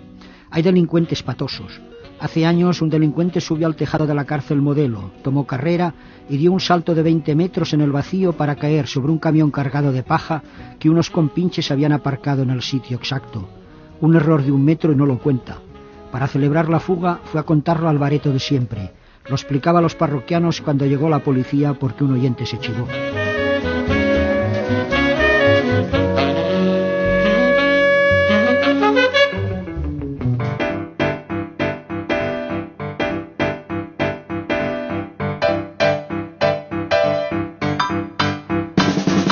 [0.50, 1.80] Hay delincuentes patosos.
[2.20, 5.94] Hace años un delincuente subió al tejado de la cárcel modelo, tomó carrera
[6.28, 9.52] y dio un salto de 20 metros en el vacío para caer sobre un camión
[9.52, 10.42] cargado de paja
[10.80, 13.59] que unos compinches habían aparcado en el sitio exacto.
[14.02, 15.58] Un error de un metro y no lo cuenta.
[16.12, 18.92] Para celebrar la fuga fue a contarlo al bareto de siempre.
[19.28, 22.88] Lo explicaba a los parroquianos cuando llegó la policía porque un oyente se chivó.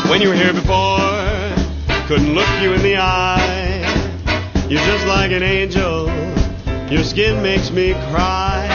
[0.10, 1.00] When you were here before,
[2.08, 3.27] couldn't look you in the.
[4.70, 6.08] You're just like an angel.
[6.92, 8.68] Your skin makes me cry.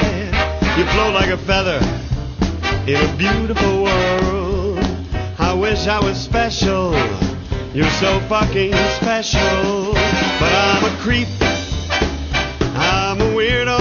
[0.78, 1.80] You float like a feather
[2.86, 4.78] in a beautiful world.
[5.38, 6.94] I wish I was special.
[7.74, 9.92] You're so fucking special.
[10.40, 11.28] But I'm a creep.
[12.74, 13.78] I'm a weirdo.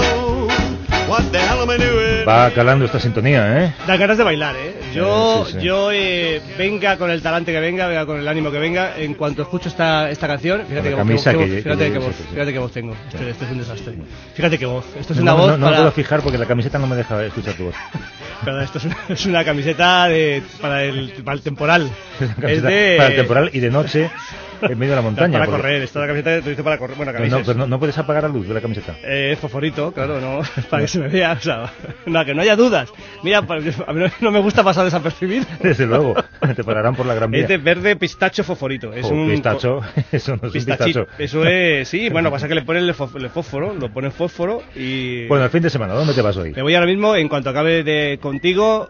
[1.08, 2.26] What the hell am I doing?
[2.26, 3.74] Va calando esta sintonía, ¿eh?
[3.86, 4.74] Da ganas de bailar, ¿eh?
[4.92, 5.64] Yo, Sí, sí, sí.
[5.66, 9.14] yo eh, venga con el talante que venga, venga con el ánimo que venga, en
[9.14, 12.96] cuanto escucho esta, esta canción, fíjate que, voz, que- que fíjate sí, voz, fíjate tengo.
[13.12, 13.94] Esto, esto es un desastre.
[14.34, 14.84] Fíjate qué voz.
[14.98, 16.96] Esto es una no, voz no, no para, puedo fijar porque la camiseta no me
[16.96, 17.74] deja escuchar tu voz.
[18.44, 21.82] perdón, esto es una, es una camiseta de, para, el, para el temporal.
[22.20, 24.10] Una es camiseta de Para el temporal y de noche
[24.62, 25.32] en medio de la montaña.
[25.38, 25.82] para porque- correr.
[25.82, 26.96] Esta es la camiseta que utilizo para correr.
[26.96, 27.38] Bueno, camisa.
[27.38, 28.94] no, pero no, no puedes apagar la luz de la camiseta.
[29.04, 31.72] Eh, fosforito, claro, no, para que se me vea, o sea,
[32.06, 32.90] no, que no haya dudas.
[33.22, 35.44] Mira, pa- a mí no, me gusta pasar desapercibido.
[35.60, 36.14] Desde luego,
[36.56, 37.42] te pararán por la gran vía.
[37.42, 38.92] Es de verde pistacho fosforito.
[38.92, 41.06] Es un pistacho, eso no es un Pistachi- pistacho.
[41.18, 45.26] Eso es, sí, bueno, pasa que le ponen el, fósforo, lo ponen fósforo y...
[45.26, 46.52] Bueno, el fin de semana, ¿dónde te vas hoy?
[46.52, 48.88] Me voy ahora mismo, en cuanto acabe de contigo,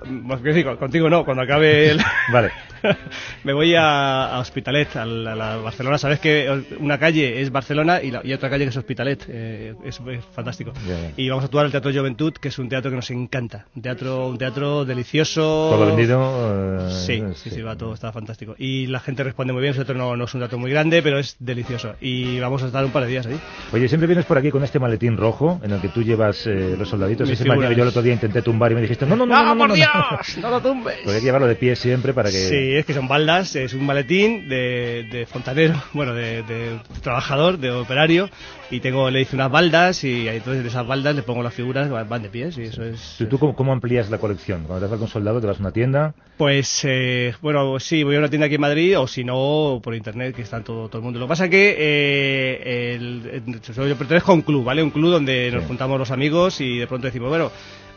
[0.79, 2.01] contigo no, cuando acabe el...
[2.33, 2.51] Vale.
[3.45, 5.99] me voy a, a Hospitalet, a la, a la Barcelona.
[5.99, 9.25] Sabes que una calle es Barcelona y, la- y otra calle que es Hospitalet.
[9.29, 10.73] eh, es, es fantástico.
[11.16, 13.66] Y vamos a actuar al Teatro Juventud, que es un teatro que nos encanta.
[13.75, 15.40] Un teatro, un teatro delicioso.
[15.73, 16.79] Todo vendido.
[16.79, 18.55] eh, Sí, sí, sí, va todo, está fantástico.
[18.59, 21.18] Y la gente responde muy bien, nosotros no, no es un dato muy grande, pero
[21.18, 21.95] es delicioso.
[22.01, 23.38] Y vamos a estar un par de días ahí.
[23.73, 26.75] Oye, siempre vienes por aquí con este maletín rojo en el que tú llevas eh,
[26.79, 27.29] los soldaditos.
[27.29, 29.55] Ese yo el otro día intenté tumbar y me dijiste, no, no, no, no, no,
[29.55, 29.88] no, por no, Dios!
[30.37, 30.42] no.
[30.42, 30.97] ¡No lo tumbes!
[31.03, 32.37] Porque hay que llevarlo de pie siempre para que...
[32.79, 37.71] Es que son baldas, es un maletín de, de fontanero, bueno, de, de trabajador, de
[37.71, 38.29] operario,
[38.71, 41.91] y tengo, le hice unas baldas y entonces de esas baldas le pongo las figuras,
[42.09, 43.17] van de pies y eso es...
[43.19, 44.65] ¿Tú, tú cómo, cómo amplías la colección?
[44.65, 46.15] Cuando te vas con un soldado, te vas a una tienda.
[46.39, 49.95] Pues, eh, bueno, sí, voy a una tienda aquí en Madrid o si no, por
[49.95, 51.19] internet, que está todo, todo el mundo.
[51.21, 54.83] Lo que pasa que eh, el, el- yo pertenezco a un club, ¿vale?
[54.83, 57.51] Un club donde nos juntamos los amigos y de pronto decimos, bueno,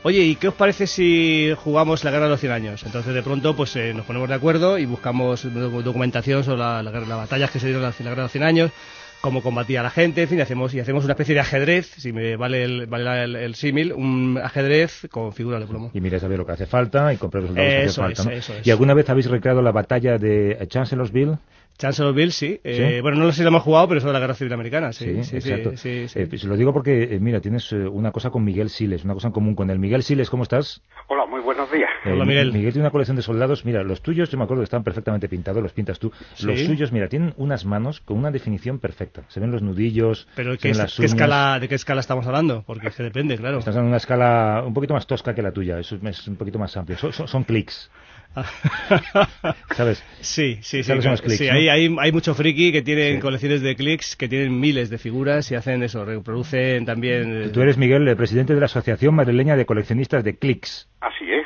[0.05, 2.83] oye, ¿y qué os parece si jugamos la guerra de los 100 años?
[2.85, 6.83] Entonces de pronto pues eh, nos ponemos de acuerdo y buscamos docu- documentación sobre la,
[6.83, 8.71] las batallas que se dieron en la, la guerra de los 100 años
[9.21, 12.13] cómo combatía la gente, en fin, y hacemos, y hacemos una especie de ajedrez, si
[12.13, 15.89] me vale el, vale el, el símil, un ajedrez con figuras de plomo.
[15.95, 18.01] Y miras a ver lo que hace falta y comprar los soldados que hace Eso
[18.03, 18.21] falta.
[18.21, 18.31] es, ¿no?
[18.33, 18.67] eso es.
[18.67, 21.39] ¿Y alguna vez habéis recreado la batalla de Chancellorsville?
[21.77, 22.59] Chancellorsville, sí.
[22.63, 23.01] Eh, ¿Sí?
[23.01, 24.93] Bueno, no lo sé si lo hemos jugado, pero eso de la guerra civil americana,
[24.93, 25.05] sí.
[25.23, 25.71] Sí, sí, exacto.
[25.77, 26.19] sí, sí.
[26.19, 29.13] Eh, pues lo digo porque, eh, mira, tienes eh, una cosa con Miguel Siles, una
[29.13, 29.79] cosa en común con él.
[29.79, 30.81] Miguel Siles, ¿cómo estás?
[31.07, 31.89] Hola, muy buenos días.
[32.05, 32.53] Eh, Hola, Miguel.
[32.53, 33.65] Miguel tiene una colección de soldados.
[33.65, 36.11] Mira, los tuyos, yo me acuerdo que están perfectamente pintados, los pintas tú.
[36.35, 36.45] Sí.
[36.47, 39.23] Los suyos, mira, tienen unas manos con una definición perfecta.
[39.27, 41.99] Se ven los nudillos, Pero se ¿qué, ven es- las qué escala, ¿de qué escala
[41.99, 42.63] estamos hablando?
[42.65, 43.59] Porque es que depende, claro.
[43.59, 46.57] Estás en una escala un poquito más tosca que la tuya, eso es un poquito
[46.57, 46.97] más amplio.
[46.97, 47.91] Son, son- son clics,
[49.75, 50.03] ¿sabes?
[50.21, 50.83] Sí, sí, sí.
[50.83, 51.09] ¿Sabes claro.
[51.11, 51.53] unos clics, Sí, no?
[51.53, 53.21] hay, hay, hay mucho friki que tienen Sí.
[53.21, 57.43] colecciones de clics, que tienen miles de figuras y hacen eso, reproducen también...
[57.43, 60.89] eh, Tú eres, Miguel, el presidente de la Asociación Madrileña de Coleccionistas de Clics.
[61.01, 61.44] Así es.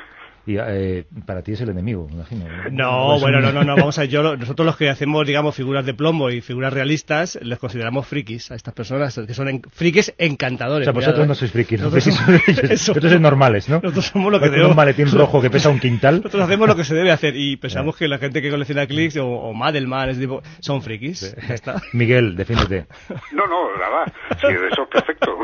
[0.50, 2.46] Y eh, para ti es el enemigo, me imagino.
[2.72, 4.90] No, Es bueno, un- no, no, no, vamos a ver, yo, lo- nosotros los que
[4.90, 9.34] hacemos, digamos, figuras de plomo y figuras realistas, les consideramos frikis a estas personas, que
[9.36, 10.86] son en- frikis O encantadores.
[10.86, 11.36] sea, vosotros no ¿eh?
[11.36, 12.72] sois frikis, los Nosotros frikis somos- son ellos.
[12.72, 12.94] eso.
[13.00, 13.80] Sois normales, ¿no?
[13.84, 16.16] Nosotros somos lo que debemos- un maletín rojo que pesa un quintal.
[16.16, 19.18] Nosotros hacemos lo que se debe hacer y pensamos que la gente que colecciona clics
[19.18, 21.36] o, o Madelman, ese tipo, son frikis.
[21.48, 21.76] Ya está.
[21.94, 22.88] Miguel, defiéndete.
[23.34, 24.06] No, no, nada.
[24.42, 25.38] Sí, eso es perfecto.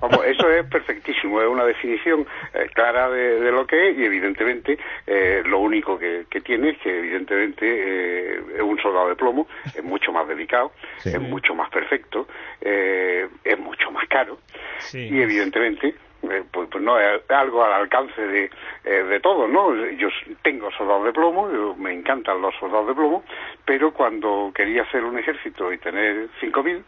[0.00, 1.42] Vamos, eso es perfectísimo.
[1.42, 2.20] Es una definición
[2.54, 6.70] eh, clara de, de lo que es y evidentemente eh, lo único que, que tiene
[6.70, 11.10] es que evidentemente eh, es un soldado de plomo, es mucho más delicado, Sí.
[11.10, 12.26] es mucho más perfecto,
[12.60, 14.38] eh, es mucho más caro
[14.78, 15.08] Sí.
[15.10, 18.50] y evidentemente eh, pues, pues no es algo al alcance de,
[18.84, 19.74] eh, de todos, ¿no?
[19.92, 20.08] Yo
[20.42, 23.22] tengo soldados de plomo, yo- me encantan los soldados de plomo,
[23.64, 26.82] pero cuando quería hacer un ejército y tener 5.000,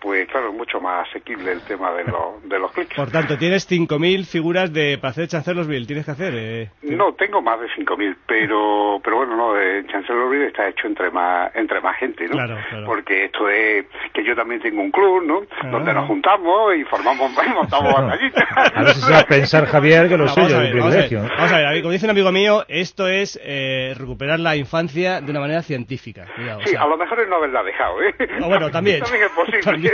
[0.00, 2.94] pues claro, es mucho más asequible el tema de, los de los clics.
[2.96, 6.32] Por tanto, tienes 5.000 figuras de para hacer Chancellorsville, tienes que hacer.
[6.36, 6.70] Eh.
[6.82, 11.54] No, tengo más de 5.000, pero pero bueno, no, eh, Chancellorsville está hecho entre más
[11.54, 12.32] entre más gente, ¿no?
[12.32, 12.86] Claro, claro.
[12.86, 15.42] Porque esto es que yo también tengo un club, ¿no?
[15.62, 15.68] Ah.
[15.68, 18.44] Donde nos juntamos y formamos, montamos batallitas.
[18.56, 20.62] A ver si se va a pensar Javier que lo No, suyo a es un
[20.62, 21.36] ver, vamos a ver, privilegio.
[21.36, 25.20] Vamos a ver, David, como dice un amigo mío, esto es eh, recuperar la infancia
[25.20, 26.26] de una manera científica.
[26.34, 28.14] Cuidado, o Sí, sea, a lo mejor es no haberla dejado, ¿eh?
[28.38, 29.00] No, bueno, también.
[29.02, 29.62] también es posible.
[29.62, 29.89] También.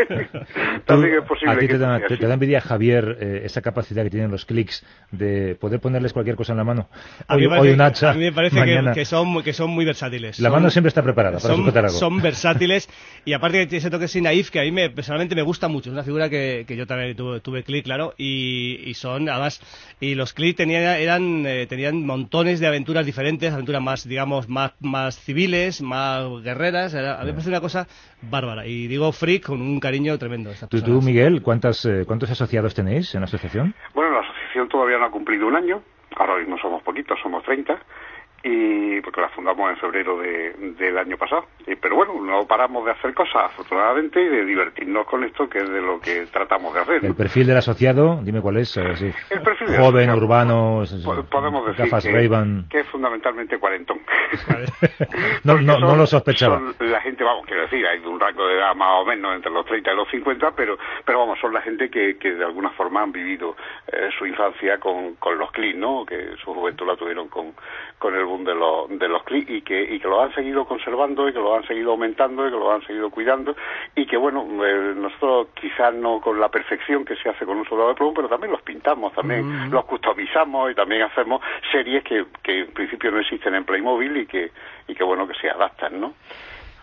[0.85, 1.53] También es posible.
[1.55, 4.31] a ti te da, sea te- te da envidia, Javier, eh, esa capacidad que tienen
[4.31, 6.89] los clics de poder ponerles cualquier cosa en la mano.
[7.29, 9.43] a mí Hoy, parece- hoy un hacha, a mí me parece que- que, son, muy-
[9.43, 10.39] que son muy versátiles.
[10.41, 11.99] La Son- mano siempre está preparada para son, sujetar algo.
[11.99, 12.89] son versátiles
[13.25, 15.69] y aparte que tiene ese toque así naif que a mí me, personalmente me gusta
[15.69, 15.91] mucho.
[15.91, 19.61] Es una figura que, que yo también tuve, tuve clic, claro, y, y son además
[20.01, 24.73] y los clic tenían eran eh, tenían montones de aventuras diferentes, aventuras más digamos más
[24.81, 26.95] más civiles, más guerreras.
[26.95, 27.87] Era, a mí me parece una cosa
[28.23, 30.51] bárbara y digo freak con un cariño tremendo.
[30.69, 31.01] ¿Tú, tú.
[31.01, 33.73] Miguel, ¿cuántas, eh, ¿cuántos asociados tenéis en la asociación?
[33.95, 35.81] Bueno, la asociación todavía no ha cumplido un año,
[36.17, 37.79] ahora mismo somos poquitos, somos 30,
[38.49, 41.47] y porque la fundamos en febrero de- del año pasado.
[41.67, 45.59] Y- pero bueno, no paramos de hacer cosas, afortunadamente, y de divertirnos con esto, que
[45.59, 47.03] es de lo que tratamos de hacer.
[47.03, 47.09] ¿no?
[47.09, 48.77] El perfil del asociado, dime cuál es.
[48.77, 49.13] eh, sí.
[49.31, 50.83] El perfil del Joven, asociado, urbano,
[51.31, 52.11] podemos decir gafas que,
[52.71, 53.99] que es fundamentalmente cuarentón.
[55.45, 56.61] No, no, no lo sospechaba.
[56.81, 59.65] la gente, vamos, quiero decir, hay un rango de edad más o menos entre los
[59.67, 63.03] 30 y los 50, pero, pero vamos, son la gente que, que de alguna forma
[63.03, 63.57] han vivido
[63.93, 66.05] eh, su infancia con, con los clics, ¿no?
[66.05, 67.53] Que su juventud la tuvieron con,
[67.99, 71.29] con el de los, de los clics y que, y que lo han seguido conservando
[71.29, 73.57] y que lo han seguido aumentando y que lo han seguido cuidando
[73.95, 77.65] y que, bueno, eh, nosotros quizás no con la perfección que se hace con un
[77.67, 82.27] soldado de plomo, pero también los pintamos, también los customizamos y también hacemos series que,
[82.43, 84.51] que en principio no existen en Playmobil y que,
[84.89, 86.15] y que bueno, que se adaptan, ¿no?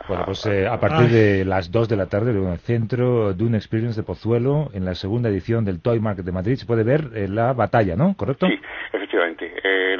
[0.07, 3.57] Bueno, pues eh, a partir de las 2 de la tarde, en el centro Dune
[3.57, 7.11] Experience de Pozuelo, en la segunda edición del Toy Market de Madrid, se puede ver
[7.15, 8.13] eh, la batalla, ¿no?
[8.15, 8.47] ¿Correcto?
[8.47, 8.59] Sí,
[8.91, 9.33] efectivamente.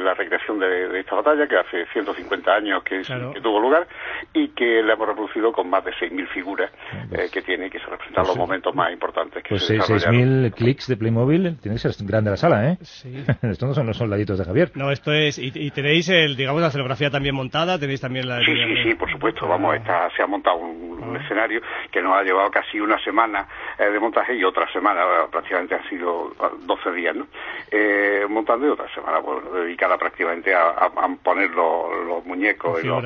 [0.04, 3.32] La recreación de, de esta batalla, que hace 150 años que, es- Claro.
[3.32, 3.86] que tuvo lugar,
[4.32, 6.70] y que la hemos reproducido con más de 6.000 figuras
[7.12, 10.50] eh, que tiene que se representan los momentos más importantes que Pues se seis- desarrollaron.
[10.50, 12.76] 6.000 clics de Playmobil, tiene que ser grande la sala, ¿eh?
[12.82, 13.24] Sí.
[13.42, 14.70] Estos no son los soldaditos de Javier.
[14.74, 18.38] No, esto es y, y tenéis el digamos la escenografía también montada, tenéis también la
[18.40, 19.46] Sí, sí, sí, por supuesto.
[19.48, 23.46] Vamos, está, se ha montado un, un escenario que nos ha llevado casi una semana
[23.78, 27.26] eh, de montaje y otra semana, prácticamente han sido eh, 12 días, ¿no?
[27.70, 32.82] Eh, montando y otra semana, bueno, dedicada prácticamente a, a- a poner los, los muñecos
[32.82, 33.02] y los,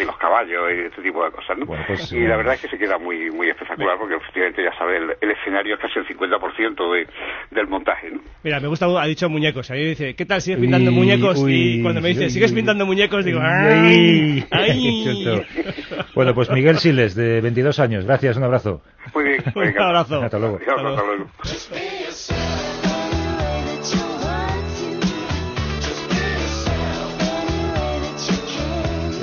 [0.00, 1.66] y los caballos y este tipo de cosas, ¿no?
[1.66, 4.62] Bueno, pues, y eh, la verdad es que se queda muy muy espectacular porque efectivamente
[4.62, 7.06] ya sabes, el, el escenario es casi el 50% de,
[7.50, 8.20] del montaje, ¿no?
[8.42, 9.70] Mira, me gusta, ha dicho muñecos.
[9.70, 11.38] A mí me dice, ¿qué tal sigues pintando Uy, muñecos?
[11.42, 13.24] uy, y cuando me dice, uy, ¿sigues pintando muñecos?
[13.24, 15.42] Digo, Ay, ¡ay!
[16.14, 18.04] Bueno, pues Miguel Siles, de 22 años.
[18.06, 18.82] Gracias, un abrazo.
[19.14, 19.42] Muy bien.
[19.54, 20.22] Un abrazo.
[20.22, 20.58] Hasta luego.
[20.66, 21.26] Hasta luego.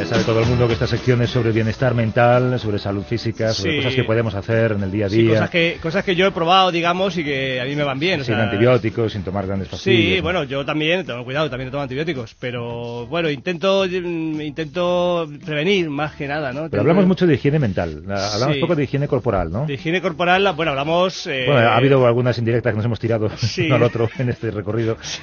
[0.03, 3.53] Ya sabe todo el mundo que esta sección es sobre bienestar mental, sobre salud física,
[3.53, 3.77] sobre Sí.
[3.77, 5.29] cosas que podemos hacer en el día a Sí, día.
[5.35, 8.19] cosas que, cosas que yo he probado, digamos, y que a mí me van bien.
[8.19, 10.15] o sin sea, antibióticos, sin tomar grandes pastillas.
[10.15, 15.89] Sí, bueno, yo también, tengo cuidado, también tomo antibióticos, pero bueno, intento mm, intento prevenir
[15.89, 16.69] más que nada, ¿no?
[16.69, 18.59] Pero hablamos mucho de higiene mental, hablamos Sí.
[18.61, 19.65] poco de higiene corporal, ¿no?
[19.67, 21.27] De higiene corporal, bueno, hablamos...
[21.27, 23.61] eh, Bueno, ha habido algunas indirectas que nos hemos tirado Sí.
[23.67, 24.97] uno al otro en este recorrido.
[25.01, 25.21] Sí,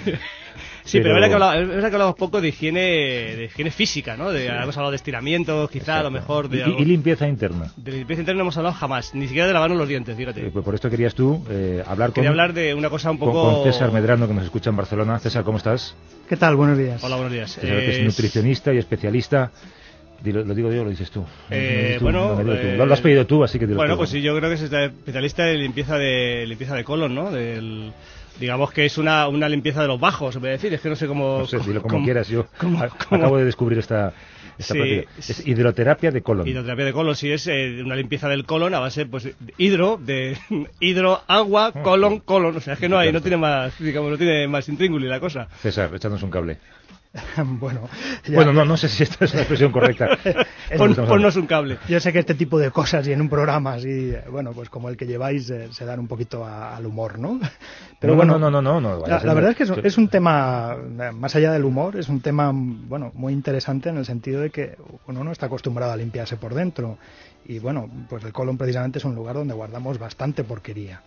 [0.98, 1.16] pero, pero-
[1.52, 4.30] es verdad que hablamos, poco de higiene, de higiene física, ¿no?
[4.30, 7.72] De, Hemos hablado de estiramientos, quizá, a lo mejor de, Y, algo- y limpieza interna.
[7.76, 10.46] de limpieza interna no hemos hablado jamás, ni siquiera de lavarnos los dientes, fíjate.
[10.46, 13.18] Eh, pues por esto querías tú eh, hablar con, Quería hablar de una cosa un
[13.18, 13.62] poco...
[13.62, 15.18] con César Medrano, que nos escucha en Barcelona.
[15.18, 15.94] César, ¿cómo estás?
[16.28, 16.56] ¿Qué tal?
[16.56, 17.02] Buenos días.
[17.04, 17.52] Hola, buenos días.
[17.52, 19.50] César, que es nutricionista y especialista.
[20.22, 21.24] Dilo- ¿Lo digo yo o lo dices tú?
[21.50, 22.66] Eh, No, no, tú, bueno, no, tú.
[22.66, 23.98] eh, Lo, lo has pedido tú, así que dilo Bueno, tú.
[24.00, 27.30] pues sí, yo creo que es especialista de limpieza de limpieza de colon, ¿no?
[27.30, 27.90] Del,
[28.40, 30.72] digamos que es una, una limpieza de los bajos, se puede decir.
[30.74, 31.38] Es que no sé cómo.
[31.40, 32.26] No sé, dilo como cómo- quieras.
[32.28, 34.12] Yo cómo- a- cómo- acabo de descubrir esta,
[34.58, 35.04] Sí.
[35.16, 36.46] Es hidroterapia de colon.
[36.46, 40.36] Hidroterapia de colon, sí es eh, una limpieza del colon a base, pues, hidro, de
[40.80, 42.54] hidro, agua, Ah, colon, colon.
[42.56, 45.18] O sea, es que no hay, no tiene más, digamos, no tiene más intríngulis la
[45.18, 45.48] cosa.
[45.62, 46.58] César, échanos un cable.
[47.44, 47.88] bueno,
[48.26, 50.16] ya- Bueno, no, no sé si esta es una expresión correcta.
[50.78, 51.78] Pon- ponnos un cable.
[51.88, 54.88] Yo sé que este tipo de cosas y en un programa así, bueno, pues como
[54.88, 57.40] el que lleváis, eh, se dan un poquito a- al humor, ¿no?
[58.28, 60.08] No, no, no, no, no, no, a La, la verdad es que es, es un
[60.08, 64.40] tema, eh, más allá del humor, es un tema, bueno, muy interesante en el sentido
[64.40, 64.76] de que
[65.08, 66.96] uno no está acostumbrado a limpiarse por dentro.
[67.44, 71.02] Y bueno, pues el colon precisamente es un lugar donde guardamos bastante porquería.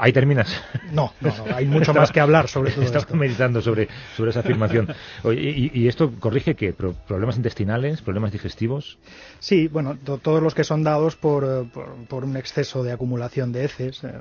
[0.00, 0.48] Ahí terminas.
[0.92, 4.88] No, no, hay mucho más que hablar sobre todo Estaba meditando sobre, sobre esa afirmación.
[5.24, 6.72] y, esto corrige qué?
[6.72, 8.02] ¿Problemas intestinales?
[8.02, 8.98] ¿Problemas digestivos?
[9.38, 11.68] Sí, bueno, todos los que son dados por,
[12.08, 14.12] por, un exceso de acumulación de heces, eh,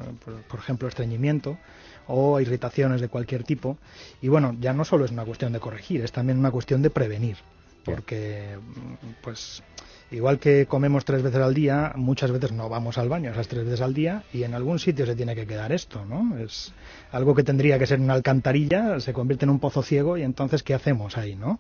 [0.48, 1.58] por, ejemplo, estreñimiento
[2.08, 3.78] o irritaciones de cualquier tipo.
[4.22, 6.90] Y bueno, ya no solo es una cuestión de corregir, es también una cuestión de
[6.90, 7.38] prevenir.
[7.84, 8.58] Porque,
[9.22, 9.64] pues,
[10.12, 13.66] igual que comemos tres veces al día, muchas veces no vamos al baño esas tres
[13.66, 16.38] veces al día y en algún sitio se tiene que quedar esto, ¿no?
[16.38, 16.74] Es
[17.12, 20.64] algo que tendría que ser una alcantarilla, se convierte en un pozo ciego y entonces
[20.64, 21.60] ¿qué hacemos ahí, no?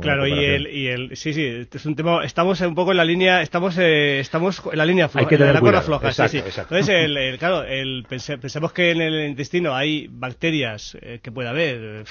[0.00, 3.04] Claro, y el, y el, sí, sí, es un tema, estamos un poco en la
[3.04, 6.38] línea, estamos, eh, estamos en la línea floja, en la cuerda floja, sí, sí.
[6.38, 12.04] Entonces, el, claro, el, pensemos que en el intestino hay bacterias eh, que puede haber,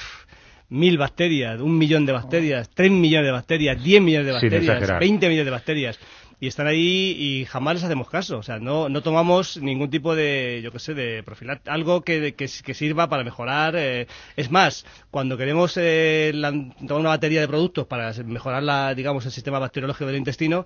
[0.71, 5.27] mil bacterias, un millón de bacterias, tres millones de bacterias, diez millones de bacterias, veinte
[5.27, 5.99] millones de bacterias.
[6.39, 8.39] Y están ahí y jamás les hacemos caso.
[8.39, 12.33] O sea, no, no tomamos ningún tipo de, yo qué sé, de profilar, algo que,
[12.33, 13.75] que, sirva para mejorar.
[13.77, 19.23] Eh, es más, cuando queremos eh, tomar una batería de productos para mejorar, la, digamos,
[19.27, 20.65] el sistema bacteriológico del intestino,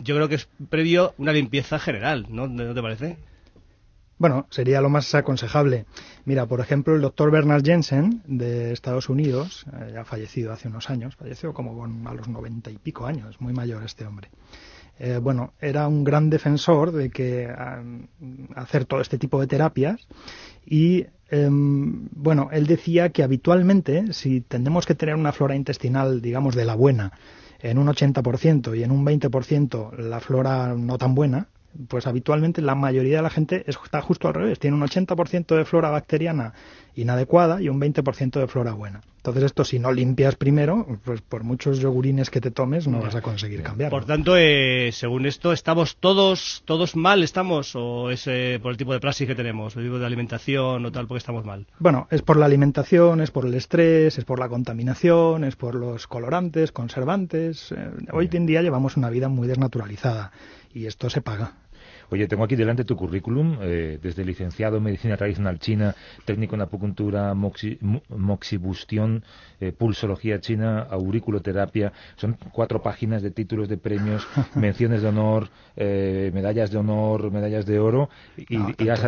[0.00, 2.48] yo creo que es previo una limpieza general, ¿no?
[2.48, 3.16] ¿No te parece?
[4.22, 5.84] Bueno, sería lo más aconsejable.
[6.26, 10.90] Mira, por ejemplo, el doctor Bernard Jensen de Estados Unidos, eh, ya fallecido hace unos
[10.90, 14.28] años, falleció como a los noventa y pico años, muy mayor este hombre.
[15.00, 17.52] Eh, bueno, era un gran defensor de que
[18.54, 20.06] hacer todo este tipo de terapias
[20.64, 26.54] y em, bueno, él decía que habitualmente si tenemos que tener una flora intestinal, digamos,
[26.54, 27.10] de la buena,
[27.58, 31.48] en un 80% y en un 20% la flora no tan buena,
[31.88, 34.58] pues habitualmente la mayoría de la gente está justo al revés.
[34.58, 36.54] Tiene un 80% de flora bacteriana
[36.94, 39.00] inadecuada y un 20% de flora buena.
[39.22, 43.14] Entonces esto si no limpias primero, pues por muchos yogurines que te tomes no vas
[43.14, 43.96] a conseguir cambiarlo.
[43.96, 48.76] Por tanto, eh, según esto, ¿estamos todos todos mal estamos o es eh, por el
[48.76, 51.68] tipo de praxis que tenemos, el tipo de alimentación o tal, porque estamos mal?
[51.78, 55.76] Bueno, es por la alimentación, es por el estrés, es por la contaminación, es por
[55.76, 57.70] los colorantes, conservantes.
[57.70, 60.32] Eh, hoy en día llevamos una vida muy desnaturalizada
[60.74, 61.61] y esto se paga.
[62.12, 65.94] Oye, tengo aquí delante tu currículum, eh, desde licenciado en Medicina Tradicional China,
[66.26, 69.24] técnico en acupuntura, moxibustión,
[69.60, 71.90] eh, pulsología china, auriculoterapia.
[72.16, 77.64] Son cuatro páginas de títulos de premios, menciones de honor, eh, medallas de honor, medallas
[77.64, 78.10] de oro.
[78.36, 79.00] Y, has,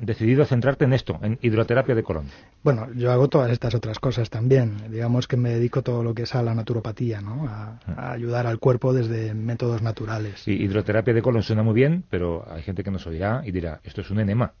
[0.00, 2.24] decidido centrarte en esto, en hidroterapia de colon.
[2.64, 4.90] Bueno, yo hago todas estas otras cosas también.
[4.90, 7.46] Digamos que me dedico todo lo que es a la naturopatía, ¿no?
[7.46, 10.48] a, a ayudar al cuerpo desde métodos naturales.
[10.48, 13.80] Y hidroterapia de colon suena muy bien, pero hay gente que nos oirá y dirá,
[13.84, 14.54] esto es un enema.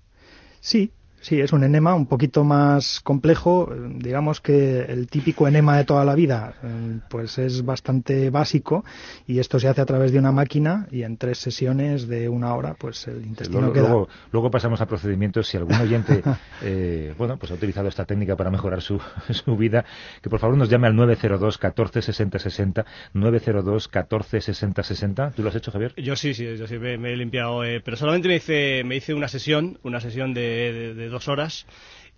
[0.60, 3.72] Sí, Sí, es un enema un poquito más complejo.
[3.96, 8.84] Digamos que el típico enema de toda la vida, eh, pues es bastante básico
[9.26, 12.54] y esto se hace a través de una máquina y en tres sesiones de una
[12.54, 13.74] hora, pues el intestino luego,
[14.06, 14.14] queda.
[14.30, 15.48] Luego, pasamos a procedimientos.
[15.48, 16.22] Si algún oyente,
[16.62, 19.00] eh, bueno, pues ha utilizado esta técnica para mejorar su,
[19.30, 19.84] su vida,
[20.22, 25.30] que por favor nos llame al 902 14 60 60, 902 14 60 60.
[25.32, 25.94] ¿Tú lo has hecho, Javier?
[25.96, 29.14] Yo sí, sí, yo sí me, he limpiado, eh, pero solamente me hice, me hice
[29.14, 31.66] una sesión, una sesión de dos horas.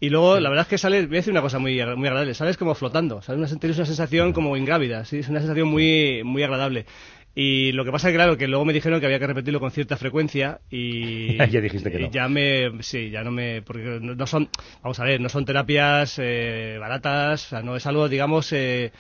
[0.01, 2.33] Y luego, la verdad es que sales, voy a decir una cosa muy, muy agradable,
[2.33, 3.39] sales como flotando, ¿sabes?
[3.39, 5.19] Una, tienes una sensación como ingrávida, ¿sí?
[5.19, 6.87] Es una sensación muy, muy agradable.
[7.35, 9.61] Y lo que pasa es que, claro, que luego me dijeron que había que repetirlo
[9.61, 11.37] con cierta frecuencia y...
[11.51, 12.11] ya dijiste que no.
[12.11, 12.83] Ya me...
[12.83, 13.63] Sí, ya no me...
[13.63, 14.49] Porque no son...
[14.83, 18.53] Vamos a ver, no son terapias eh, baratas, o sea, no es algo, digamos...
[18.53, 18.91] Eh,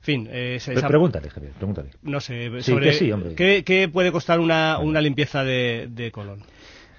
[0.00, 1.90] fin, eh, pregúntale, Javier, pregúntale.
[2.02, 2.92] No sé, sobre...
[2.94, 3.34] Sí, hombre.
[3.34, 6.42] ¿qué, puede costar una, una limpieza de, de colon?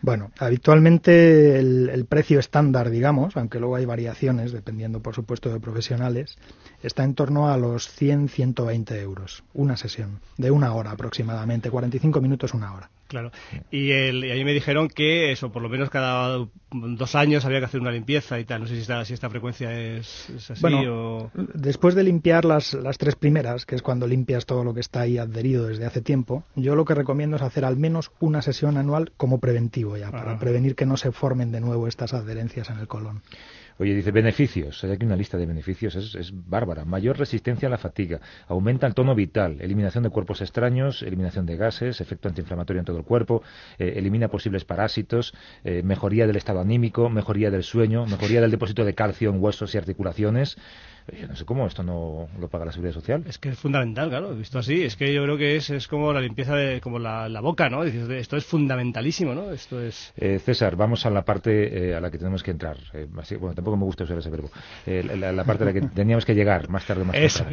[0.05, 6.37] Bueno, habitualmente el, precio estándar, digamos, aunque luego hay variaciones, dependiendo por supuesto de profesionales,
[6.83, 12.53] está en torno a los 100-120 euros, una sesión, de una hora aproximadamente, 45 minutos,
[12.53, 12.91] una hora.
[13.15, 13.32] Claro.
[13.71, 17.65] Y, el, ahí me dijeron que eso, por lo menos cada dos años había que
[17.65, 18.60] hacer una limpieza y tal.
[18.60, 22.98] No sé si esta, si esta frecuencia es, así bueno, Después de limpiar las, las
[22.98, 26.44] tres primeras, que es cuando limpias todo lo que está ahí adherido desde hace tiempo,
[26.56, 30.37] yo lo que recomiendo es hacer al menos una sesión anual como preventivo ya, para
[30.37, 33.21] prevenir que no se formen de nuevo estas adherencias en el colon.
[33.78, 34.82] Oye, dice beneficios.
[34.84, 35.96] Hay aquí una lista de beneficios.
[35.96, 36.86] Es, bárbara.
[36.86, 38.21] Mayor resistencia a la fatiga.
[38.48, 39.58] Aumenta el tono vital.
[39.60, 41.02] Eliminación de cuerpos extraños.
[41.02, 42.00] Eliminación de gases.
[42.00, 43.44] Efecto antiinflamatorio en todo el cuerpo.
[43.78, 45.34] Eh, elimina posibles parásitos.
[45.65, 47.10] Eh, mejoría del estado anímico.
[47.10, 48.06] Mejoría del sueño.
[48.06, 50.58] Mejoría del depósito de calcio en huesos y articulaciones.
[51.13, 53.23] Yo no sé cómo esto no lo paga la seguridad social.
[53.27, 54.83] Es que es fundamental, claro, visto así.
[54.83, 57.83] Es que yo creo que es, es como la limpieza de como la, boca, ¿no?
[57.83, 59.51] Esto es fundamentalísimo, ¿no?
[59.51, 60.13] Esto es.
[60.17, 62.77] Eh, César, vamos a la parte eh, a la que tenemos que entrar.
[62.93, 63.08] Eh,
[63.39, 64.49] bueno, tampoco me gusta usar ese verbo.
[64.85, 67.45] La, parte a la que teníamos que llegar más tarde, más Eso,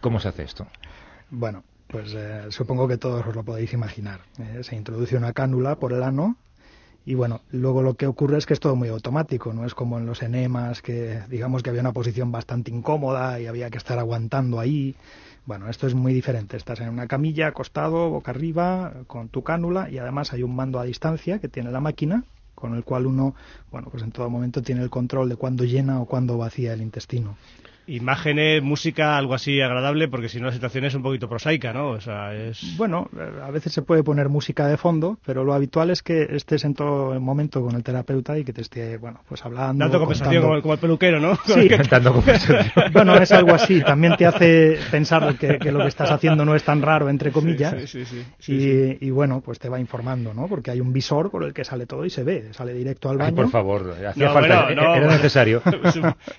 [0.00, 0.66] ¿Cómo se hace esto?
[1.30, 2.16] Bueno, pues
[2.50, 4.20] supongo que todos os lo podéis imaginar.
[4.60, 6.36] se introduce una cánula por el ano
[7.04, 9.98] Y bueno, luego lo que ocurre es que es todo muy automático, no es como
[9.98, 13.98] en los enemas, que digamos que había una posición bastante incómoda y había que estar
[13.98, 14.94] aguantando ahí.
[15.44, 16.56] Bueno, esto es muy diferente.
[16.56, 20.78] Estás en una camilla, acostado, boca arriba, con tu cánula y además hay un mando
[20.78, 22.24] a distancia que tiene la máquina
[22.54, 23.34] con el cual uno,
[23.72, 26.82] bueno, pues en todo momento tiene el control de cuándo llena o cuándo vacía el
[26.82, 27.36] intestino
[27.86, 31.90] imágenes, música, algo así agradable, porque si no la situación es un poquito prosaica, ¿no?
[31.90, 32.76] O sea, es...
[32.76, 33.08] Bueno,
[33.42, 36.74] a veces se puede poner música de fondo, pero lo habitual es que estés en
[36.74, 39.84] todo el momento con el terapeuta y que te esté, bueno, pues hablando.
[39.84, 41.36] Dando conversación como, el, peluquero, ¿no?
[41.44, 42.66] Sí, dando conversación.
[42.92, 43.82] bueno, es algo así.
[43.82, 47.74] También te hace pensar que, lo que estás haciendo no es tan raro, entre comillas.
[47.86, 50.46] Sí, sí, sí, y, bueno, pues te va informando, ¿no?
[50.48, 53.18] Porque hay un visor por el que sale todo y se ve, sale directo al
[53.18, 53.28] baño.
[53.30, 55.62] Ay, por favor, hacía falta, era necesario.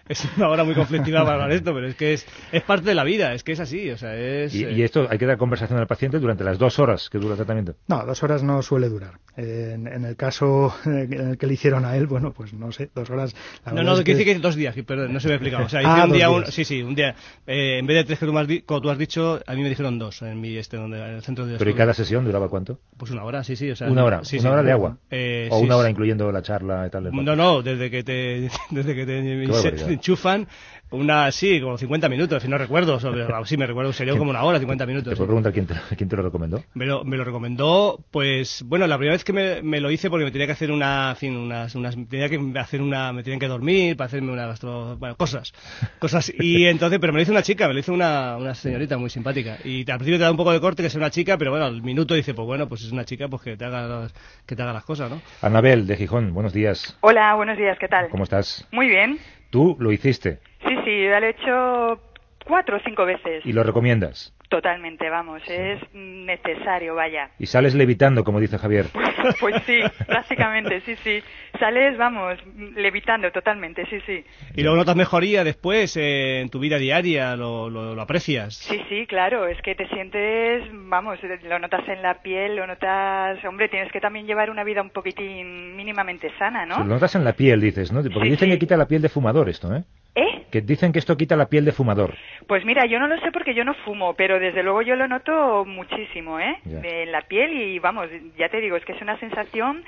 [0.08, 3.34] Es, una hora muy conflictiva esto, pero es que es, es parte de la vida,
[3.34, 4.54] es que es así, o sea, es...
[4.54, 7.34] ¿Y, eh, esto hay que dar conversación al paciente durante las dos horas que dura
[7.34, 7.76] el tratamiento?
[7.88, 9.20] No, dos horas no suele durar.
[9.36, 13.10] en, el caso en el que le hicieron a él, bueno, pues no sé, dos
[13.10, 13.36] horas...
[13.66, 15.66] no, no, que dice que dos días, perdón, no se me ha explicado.
[15.66, 17.16] O sea, ah, un día, sí, sí, un día,
[17.48, 19.70] eh, en vez de tres que tú, has, como tú has dicho, a mí me
[19.70, 21.58] dijeron dos en mi este, donde, en el centro de...
[21.58, 22.80] ¿Pero y cada sesión duraba cuánto?
[22.98, 23.90] Pues una hora, sí, sí, o sea...
[23.90, 24.98] Una hora, sí, una hora de agua.
[25.10, 27.12] Eh, ¿O una hora incluyendo la charla y tal?
[27.12, 30.48] No, no, desde que te, desde que te enchufan
[30.94, 33.00] una, sí, como 50 minutos, si no recuerdo.
[33.46, 35.12] sí, me recuerdo, sería como una hora, 50 minutos.
[35.12, 36.64] ¿Te puedo preguntar quién te, quién te, lo recomendó?
[36.74, 40.10] Me lo, me lo recomendó, pues, bueno, la primera vez que me, me, lo hice
[40.10, 43.24] porque me tenía que hacer una, en fin, unas, unas, tenía que hacer una, me
[43.24, 45.54] tenían que dormir para hacerme una gastro, bueno, cosas,
[46.00, 46.32] cosas.
[46.38, 49.10] Y entonces, pero me lo hizo una chica, me lo hizo una, una señorita muy
[49.10, 49.58] simpática.
[49.64, 51.66] Y al principio te da un poco de corte que sea una chica, pero bueno,
[51.66, 54.08] al minuto dice, pues bueno, pues es una chica, pues que te haga,
[54.46, 55.22] que te haga las cosas, ¿no?
[55.42, 56.98] Anabel, de Gijón, buenos días.
[57.02, 58.10] Hola, buenos días, ¿qué tal?
[58.10, 58.68] ¿Cómo estás?
[58.72, 59.20] Muy bien.
[59.54, 60.40] ¿Tú lo hiciste?
[60.74, 62.00] Sí, sí, lo he hecho
[62.46, 63.46] cuatro o cinco veces.
[63.46, 64.34] ¿Y lo recomiendas?
[64.50, 67.32] Totalmente, vamos, es necesario, vaya.
[67.40, 68.86] Y sales levitando, como dice Javier.
[69.40, 71.24] pues sí, prácticamente, sí, sí.
[71.60, 72.38] Sales, vamos,
[72.76, 74.24] levitando totalmente, sí, sí.
[74.56, 77.36] ¿Y luego notas mejoría después eh, en tu vida diaria?
[77.36, 78.56] ¿Lo, lo, aprecias?
[78.56, 83.44] Sí, sí, claro, es que te sientes, vamos, lo notas en la piel, lo notas...
[83.46, 86.78] Hombre, tienes que también llevar una vida un poquitín mínimamente sana, ¿no?
[86.78, 88.04] lo notas en la piel, dices, ¿no?
[88.04, 89.84] Porque dicen que quita la piel de fumador esto, ¿eh?
[90.16, 90.46] ¿Eh?
[90.52, 92.14] Que dicen que esto quita la piel de fumador.
[92.48, 95.08] Pues mira, yo no lo sé porque yo no fumo, pero desde luego yo lo
[95.08, 96.56] noto muchísimo, ¿eh?
[96.66, 99.84] En la piel y vamos, ya te digo, es que es una sensación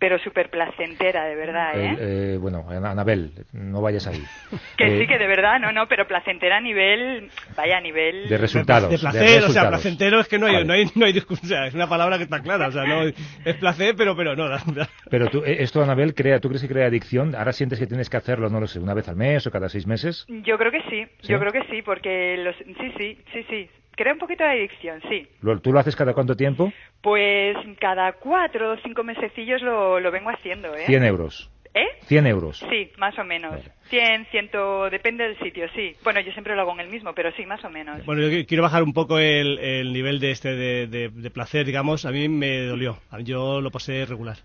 [0.00, 1.96] pero súper placentera, de verdad, ¿eh?
[2.00, 2.38] ¿eh?
[2.38, 4.22] Bueno, Anabel, no vayas ahí.
[4.78, 8.26] que sí, eh, que de verdad, no, no, pero placentera a nivel, vaya, a nivel...
[8.28, 8.90] De resultados.
[8.90, 11.74] De placer, o sea, placentero es que no hay, no hay, no hay discusión, es
[11.74, 14.48] una palabra que está clara, o sea, no, es placer, pero, pero no.
[15.10, 17.34] Pero tú, eh, esto, Anabel, crea, ¿tú crees que crea adicción?
[17.34, 19.68] ¿Ahora sientes que tienes que hacerlo, no lo sé, una vez al mes o cada
[19.68, 20.24] seis meses?
[20.28, 23.70] Yo creo que sí, yo creo que sí, porque los, sí, sí, sí, sí,
[24.00, 25.28] crea un poquito de adicción, sí.
[25.62, 26.72] ¿Tú lo haces cada cuánto tiempo?
[27.02, 30.86] Pues cada cuatro o cinco mesecillos lo, lo vengo haciendo, ¿eh?
[30.86, 31.50] 100 euros.
[31.74, 31.86] ¿Eh?
[32.06, 32.64] 100 euros.
[32.70, 33.60] Sí, más o menos.
[33.90, 34.50] 100, 100,
[34.90, 35.94] depende del sitio, sí.
[36.02, 38.04] Bueno, yo siempre lo hago en el mismo, pero sí, más o menos.
[38.06, 42.06] Bueno, yo quiero bajar un poco el, el nivel de este de, de, placer, digamos.
[42.06, 42.98] A mí me dolió.
[43.22, 44.38] Yo lo pasé regular.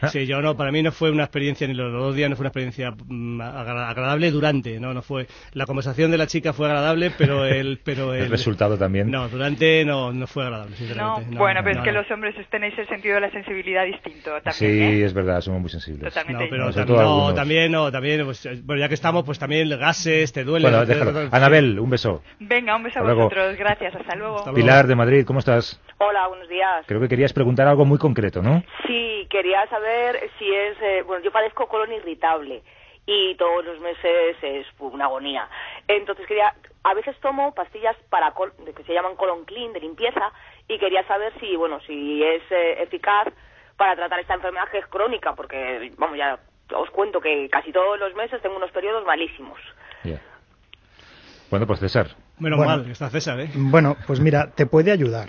[0.00, 0.08] Ah.
[0.08, 2.42] Sí, yo no, para mí no fue una experiencia, ni los dos días no fue
[2.42, 5.26] una experiencia mm, agradable durante, no, no fue.
[5.52, 9.10] La conversación de la chica fue agradable, pero el, pero el, resultado también.
[9.10, 11.30] No, durante no, no fue agradable, sinceramente.
[11.30, 14.52] No, bueno, pero es que los hombres tenéis el sentido de la sensibilidad distinto también.
[14.52, 15.04] Sí, ¿eh?
[15.04, 16.12] es verdad, somos muy sensibles.
[16.12, 16.44] Totalmente.
[16.44, 20.44] No, pero no, también, no, también, pues, bueno, ya que estamos, pues también gases, te
[20.44, 20.68] duele.
[20.68, 21.28] Bueno, déjalo.
[21.32, 22.22] Anabel, un beso.
[22.38, 24.44] Venga, un beso a vosotros, gracias, hasta luego.
[24.54, 25.80] Pilar de Madrid, ¿cómo estás?
[25.98, 26.84] Hola, buenos días.
[26.86, 28.62] Creo que querías preguntar algo muy concreto, ¿no?
[28.86, 29.85] Sí, quería saber
[30.38, 32.62] si es, eh, bueno, yo padezco colon irritable
[33.06, 35.48] y todos los meses es una agonía.
[35.86, 38.34] Entonces quería, a veces tomo pastillas para
[38.76, 40.32] que se llaman colon clean de limpieza
[40.68, 43.28] y quería saber si, bueno, si es eh, eficaz
[43.76, 46.38] para tratar esta enfermedad que es crónica, porque, vamos, ya
[46.74, 49.60] os cuento que casi todos los meses tengo unos periodos malísimos.
[51.50, 52.08] Bueno, pues César.
[52.38, 53.48] Menos mal está César, ¿eh?
[53.54, 55.28] Bueno, pues mira, te puede ayudar.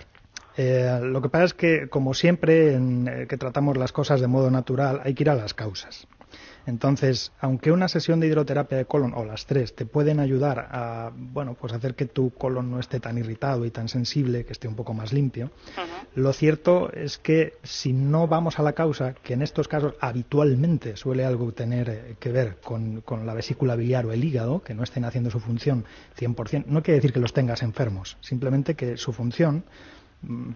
[0.58, 4.28] Eh, lo que pasa es que, como siempre, en, eh, que tratamos las cosas de
[4.28, 6.08] modo natural, hay que ir a las causas.
[6.66, 11.12] Entonces, aunque una sesión de hidroterapia de colon o las tres te pueden ayudar a,
[11.16, 14.68] bueno, pues hacer que tu colon no esté tan irritado y tan sensible, que esté
[14.68, 15.50] un poco más limpio,
[16.14, 20.98] lo cierto es que si no vamos a la causa, que en estos casos habitualmente
[20.98, 24.74] suele algo tener eh, que ver con, con la vesícula biliar o el hígado, que
[24.74, 25.86] no estén haciendo su función
[26.20, 29.64] 100%, no quiere decir que los tengas enfermos, simplemente que su función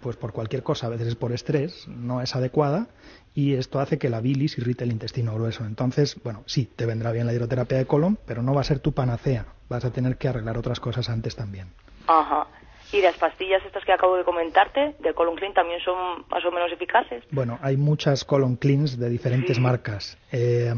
[0.02, 2.88] pues por cualquier cosa, a veces por estrés, no es adecuada
[3.34, 5.66] y esto hace que la bilis irrite el intestino grueso.
[5.66, 8.80] Entonces, bueno, sí, te vendrá bien la hidroterapia de colon, pero no va a ser
[8.80, 9.46] tu panacea.
[9.70, 11.68] Vas a tener que arreglar otras cosas antes también.
[12.08, 12.48] Ajá.
[12.92, 16.52] ¿Y las pastillas estas que acabo de comentarte, de Colon Clean, también son más o
[16.52, 17.24] menos eficaces?
[17.32, 20.18] Bueno, hay muchas Colon Cleans de diferentes marcas.
[20.34, 20.74] Eh,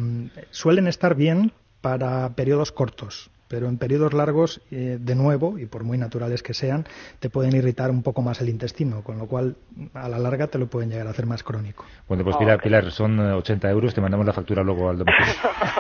[0.51, 5.83] suelen estar bien para periodos cortos, pero en periodos largos, eh, de nuevo, y por
[5.83, 6.87] muy naturales que sean,
[7.19, 9.55] te pueden irritar un poco más el intestino, con lo cual
[9.93, 11.85] a la larga te lo pueden llegar a hacer más crónico.
[12.07, 15.33] Bueno, pues Pilar, Pilar son eh, 80 euros, te mandamos la factura luego al domicilio.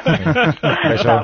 [0.93, 1.19] Eso,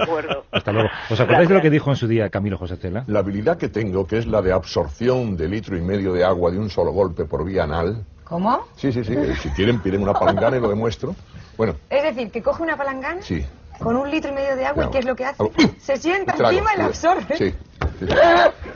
[0.51, 0.89] hasta luego.
[1.11, 3.03] ¿Os acordáis de lo que dijo en su día Camilo José Cela?
[3.05, 6.49] La habilidad que tengo, que es la de absorción de litro y medio de agua
[6.49, 8.05] de un solo golpe por vía anal.
[8.23, 8.65] ¿Cómo?
[8.75, 9.13] Sí, sí, sí.
[9.13, 11.15] eh, Si quieren, piden una palangana y lo demuestro.
[11.57, 13.45] Bueno, Es decir, que coge una palangana sí.
[13.79, 14.91] Con un litro y medio de agua y.
[14.91, 15.43] ¿qué es lo que hace?
[15.79, 16.89] Se sienta Trago, encima y la sí.
[16.89, 17.37] absorbe.
[17.37, 17.51] Sí.
[17.99, 18.13] sí, sí.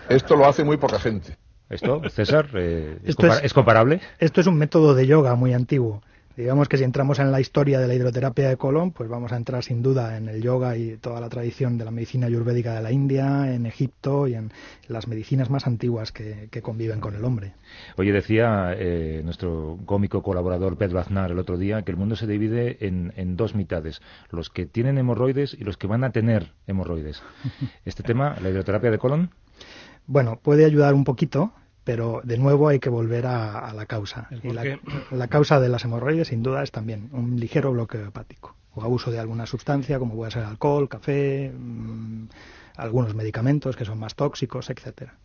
[0.10, 1.38] Esto lo hace muy poca gente.
[1.70, 4.02] ¿Esto, César, eh, es, Esto compar- es- es comparable?
[4.20, 6.02] Esto es un método de yoga muy antiguo.
[6.36, 9.38] Digamos que si entramos en la historia de la hidroterapia de colon, pues vamos a
[9.38, 12.82] entrar sin duda en el yoga y toda la tradición de la medicina ayurvédica de
[12.82, 14.52] la India, en Egipto y en
[14.88, 17.54] las medicinas más antiguas que, que conviven con el hombre.
[17.98, 22.26] Oye, decía eh, nuestro cómico colaborador Pedro Aznar el otro día que el mundo se
[22.26, 26.54] divide en, en dos mitades, los que tienen hemorroides y los que van a tener
[26.68, 27.22] hemorroides.
[27.86, 29.30] Este tema, la hidroterapia de colon,
[30.08, 31.54] Bueno, puede ayudar un poquito,
[31.84, 34.30] pero de nuevo hay que volver a, a la causa.
[35.12, 39.12] La causa de las hemorroides, sin duda, es también un ligero bloqueo hepático o abuso
[39.12, 42.28] de alguna sustancia, como puede ser alcohol, café, mm,
[42.78, 45.16] algunos medicamentos que son más tóxicos, etcétera.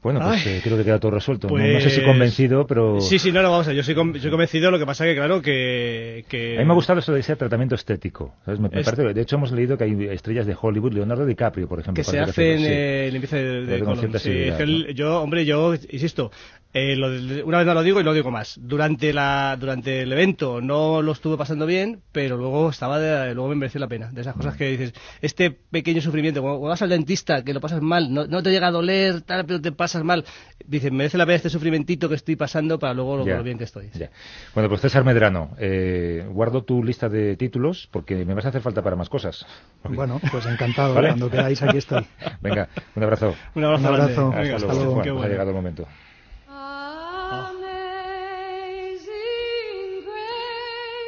[0.00, 0.52] Bueno, pues Ay.
[0.54, 1.48] eh, creo que queda todo resuelto.
[1.48, 3.00] No- Pues- No, sé si convencido, pero...
[3.00, 5.04] Sí, sí, no, no, vamos a ver, yo soy, con- soy convencido, lo que pasa
[5.04, 6.24] que, claro, que...
[6.28, 6.56] que...
[6.56, 8.34] A mí me ha gustado eso de ese tratamiento estético.
[8.44, 8.60] ¿sabes?
[8.60, 11.66] Me, me Es- parece- de hecho, hemos leído que hay estrellas de Hollywood, Leonardo DiCaprio,
[11.66, 12.00] por ejemplo.
[12.02, 12.64] que se hacen sí.
[12.68, 13.98] eh, limpieza de, de colon.
[13.98, 14.90] cierta Sí, seguridad, ¿no?
[14.92, 16.30] yo, hombre, yo insisto,
[16.78, 17.08] eh, lo
[17.46, 18.58] una vez no lo digo y lo digo más.
[18.62, 23.48] Durante la durante el evento no lo estuve pasando bien, pero luego estaba de- luego
[23.50, 24.10] me mereció la pena.
[24.12, 27.60] De esas cosas que dices, este pequeño sufrimiento, cuando, cuando vas al dentista, que lo
[27.60, 30.24] pasas mal, no, no te llega a doler, tal, pero te pasas mal,
[30.66, 33.58] dices, merece la pena este sufrimentito que estoy pasando para luego lo, Ya, lo bien
[33.58, 33.90] que estoy.
[33.94, 34.10] ya.
[34.54, 38.62] Bueno, pues César Medrano, eh, guardo tu lista de títulos porque me vas a hacer
[38.62, 39.46] falta para más cosas.
[39.84, 41.08] Bueno, pues encantado, ¿Vale?
[41.08, 42.06] cuando queráis aquí estoy.
[42.40, 43.34] Venga, un abrazo.
[43.54, 43.80] Un abrazo.
[43.82, 44.30] Un abrazo.
[44.30, 44.54] grande.
[44.54, 44.84] Hasta Hasta luego.
[44.84, 45.02] luego.
[45.02, 45.28] Qué pues ha bueno.
[45.32, 45.86] llegado el momento.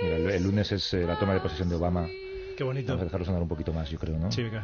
[0.03, 2.09] Mira, el, el lunes es eh, la toma de posesión de Obama.
[2.57, 2.93] Qué bonito.
[2.93, 4.31] Vamos a dejarlo sonar un poquito más, yo creo, ¿no?
[4.31, 4.63] Sí, venga.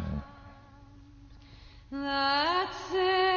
[1.93, 3.36] Eh,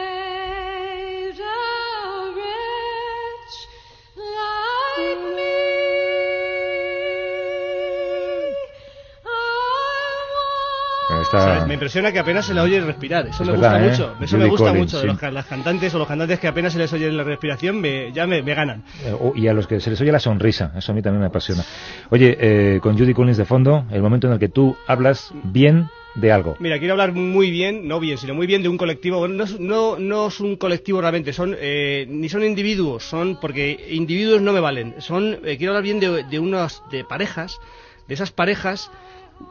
[11.38, 13.28] está- sea, me impresiona que apenas se le oye respirar.
[13.28, 13.90] Eso Es me verdad, gusta ¿eh?
[13.90, 14.24] mucho.
[14.24, 15.08] Eso Judy me gusta Collins, mucho de sí.
[15.08, 18.12] los, ca- las cantantes o los cantantes que apenas se les oye la respiración, me-
[18.12, 18.84] ya me, me ganan.
[19.06, 21.22] Eh, oh, y a los que se les oye la sonrisa, eso a mí también
[21.22, 21.64] me apasiona.
[22.10, 25.88] Oye, eh, con Judy Collins de fondo, el momento en el que tú hablas bien
[26.16, 26.56] de algo.
[26.60, 29.20] Mira, quiero hablar muy bien, no bien, sino muy bien de un colectivo.
[29.20, 33.38] Bueno, no es, no, no es un colectivo realmente, son eh, ni son individuos, son
[33.40, 34.96] porque individuos no me valen.
[34.98, 37.60] Son eh, quiero hablar bien de, de unas de parejas,
[38.08, 38.90] de esas parejas,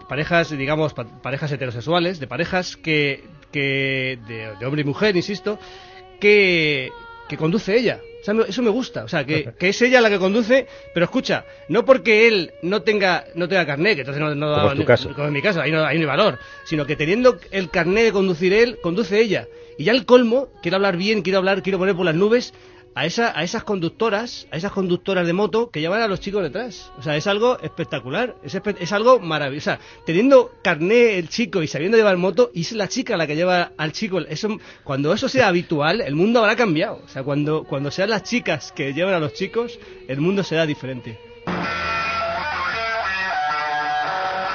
[0.09, 5.59] parejas digamos pa- parejas heterosexuales, de parejas que que de, de hombre y mujer, insisto,
[6.21, 6.91] que
[7.29, 8.01] que conduce ella.
[8.21, 11.05] O sea, eso me gusta, o sea, que, que es ella la que conduce, pero
[11.05, 14.85] escucha, no porque él no tenga no tenga carnet, que entonces no, no Como tu
[14.85, 15.15] caso.
[15.15, 18.07] como en mi caso, ahí no, ahí no hay valor, sino que teniendo el carnet
[18.07, 19.47] de conducir él, conduce ella.
[19.79, 22.53] Y ya el colmo, quiero hablar bien, quiero hablar, quiero poner por las nubes
[22.95, 26.43] a, esa, a esas conductoras, a esas conductoras de moto que llevan a los chicos
[26.43, 26.91] detrás.
[26.99, 29.71] O sea, es algo espectacular, es, espe- es algo maravilloso.
[29.71, 33.27] O sea, teniendo carnet el chico y sabiendo llevar moto, y es la chica la
[33.27, 34.19] que lleva al chico.
[34.21, 37.01] Eso, cuando eso sea habitual, el mundo habrá cambiado.
[37.05, 39.79] O sea, cuando, cuando sean las chicas que llevan a los chicos,
[40.09, 41.19] el mundo será diferente.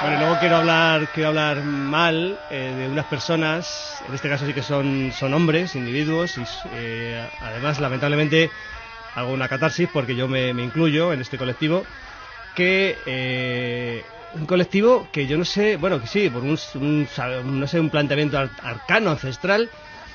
[0.04, 4.54] Bueno, luego quiero hablar, quiero hablar mal eh, de unas personas, en este caso sí
[4.54, 8.52] que son, son hombres, individuos, y eh, además lamentablemente
[9.14, 11.88] hago una catarsis porque yo me, me incluyo en este colectivo,
[12.54, 17.08] que eh, un colectivo que yo no sé, bueno, que sí, por un, un,
[17.60, 19.72] no sé, un planteamiento ar- arcano, ancestral,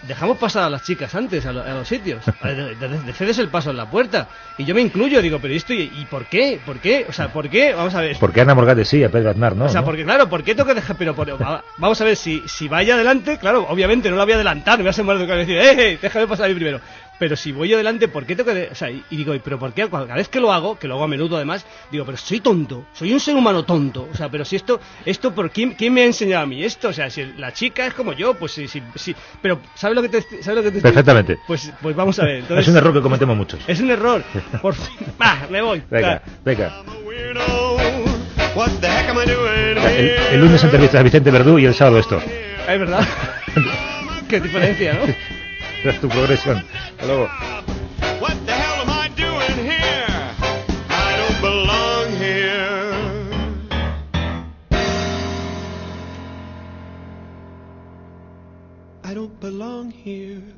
[0.06, 3.38] dejamos pasar a las chicas antes a, lo- a los sitios, de, de- de- cedes
[3.38, 6.26] el paso en la puerta, y yo me incluyo, digo, pero esto, ¿y, y por
[6.26, 6.60] qué?
[6.64, 7.06] ¿Por qué?
[7.08, 7.72] O sea, ¿por qué?
[7.74, 8.16] Vamos a ver.
[8.18, 9.66] Porque Ana Morgade sí, a Pedro Aznar, ¿no?
[9.66, 9.84] O sea, ¿no?
[9.86, 10.96] porque claro, ¿por qué tengo que dejar?
[10.96, 14.32] Pero por- va- vamos a ver, si, si vaya adelante, claro, obviamente no la voy
[14.32, 16.80] a adelantar, me voy a educado y decir, ¡eh, eh, déjame pasar a mí primero!
[17.18, 18.68] Pero si voy adelante, ¿por qué tengo que.?
[18.70, 19.88] O sea, y, y digo, ¿pero por qué?
[19.88, 22.84] Cada vez que lo hago, que lo hago a menudo además, digo, pero soy tonto,
[22.92, 24.08] soy un ser humano tonto.
[24.12, 26.88] O sea, pero si esto, esto ¿por quién, quién me ha enseñado a mí esto?
[26.88, 29.16] O sea, si la chica es como yo, pues sí, sí, sí.
[29.42, 31.38] Pero, ¿sabes lo que te, ¿sabes lo que te estoy- Perfectamente.
[31.46, 32.36] Pues, pues vamos a ver.
[32.36, 33.60] Entonces, Es un error que cometemos muchos.
[33.66, 34.22] Es un error.
[34.62, 35.06] Por fin.
[35.18, 35.46] ¡Ah!
[35.50, 35.82] Me voy.
[35.90, 36.82] Venga, venga.
[39.96, 42.18] El, el lunes entrevista a Vicente Verdú y el sábado esto.
[42.18, 43.06] Es verdad.
[44.28, 45.00] Qué diferencia, ¿no?
[45.80, 46.64] Esa es tu progresión.
[46.74, 47.28] Hasta luego.
[48.20, 50.34] What the hell am I doing here?
[50.90, 53.28] I don't belong here.
[59.04, 60.57] I don't belong here.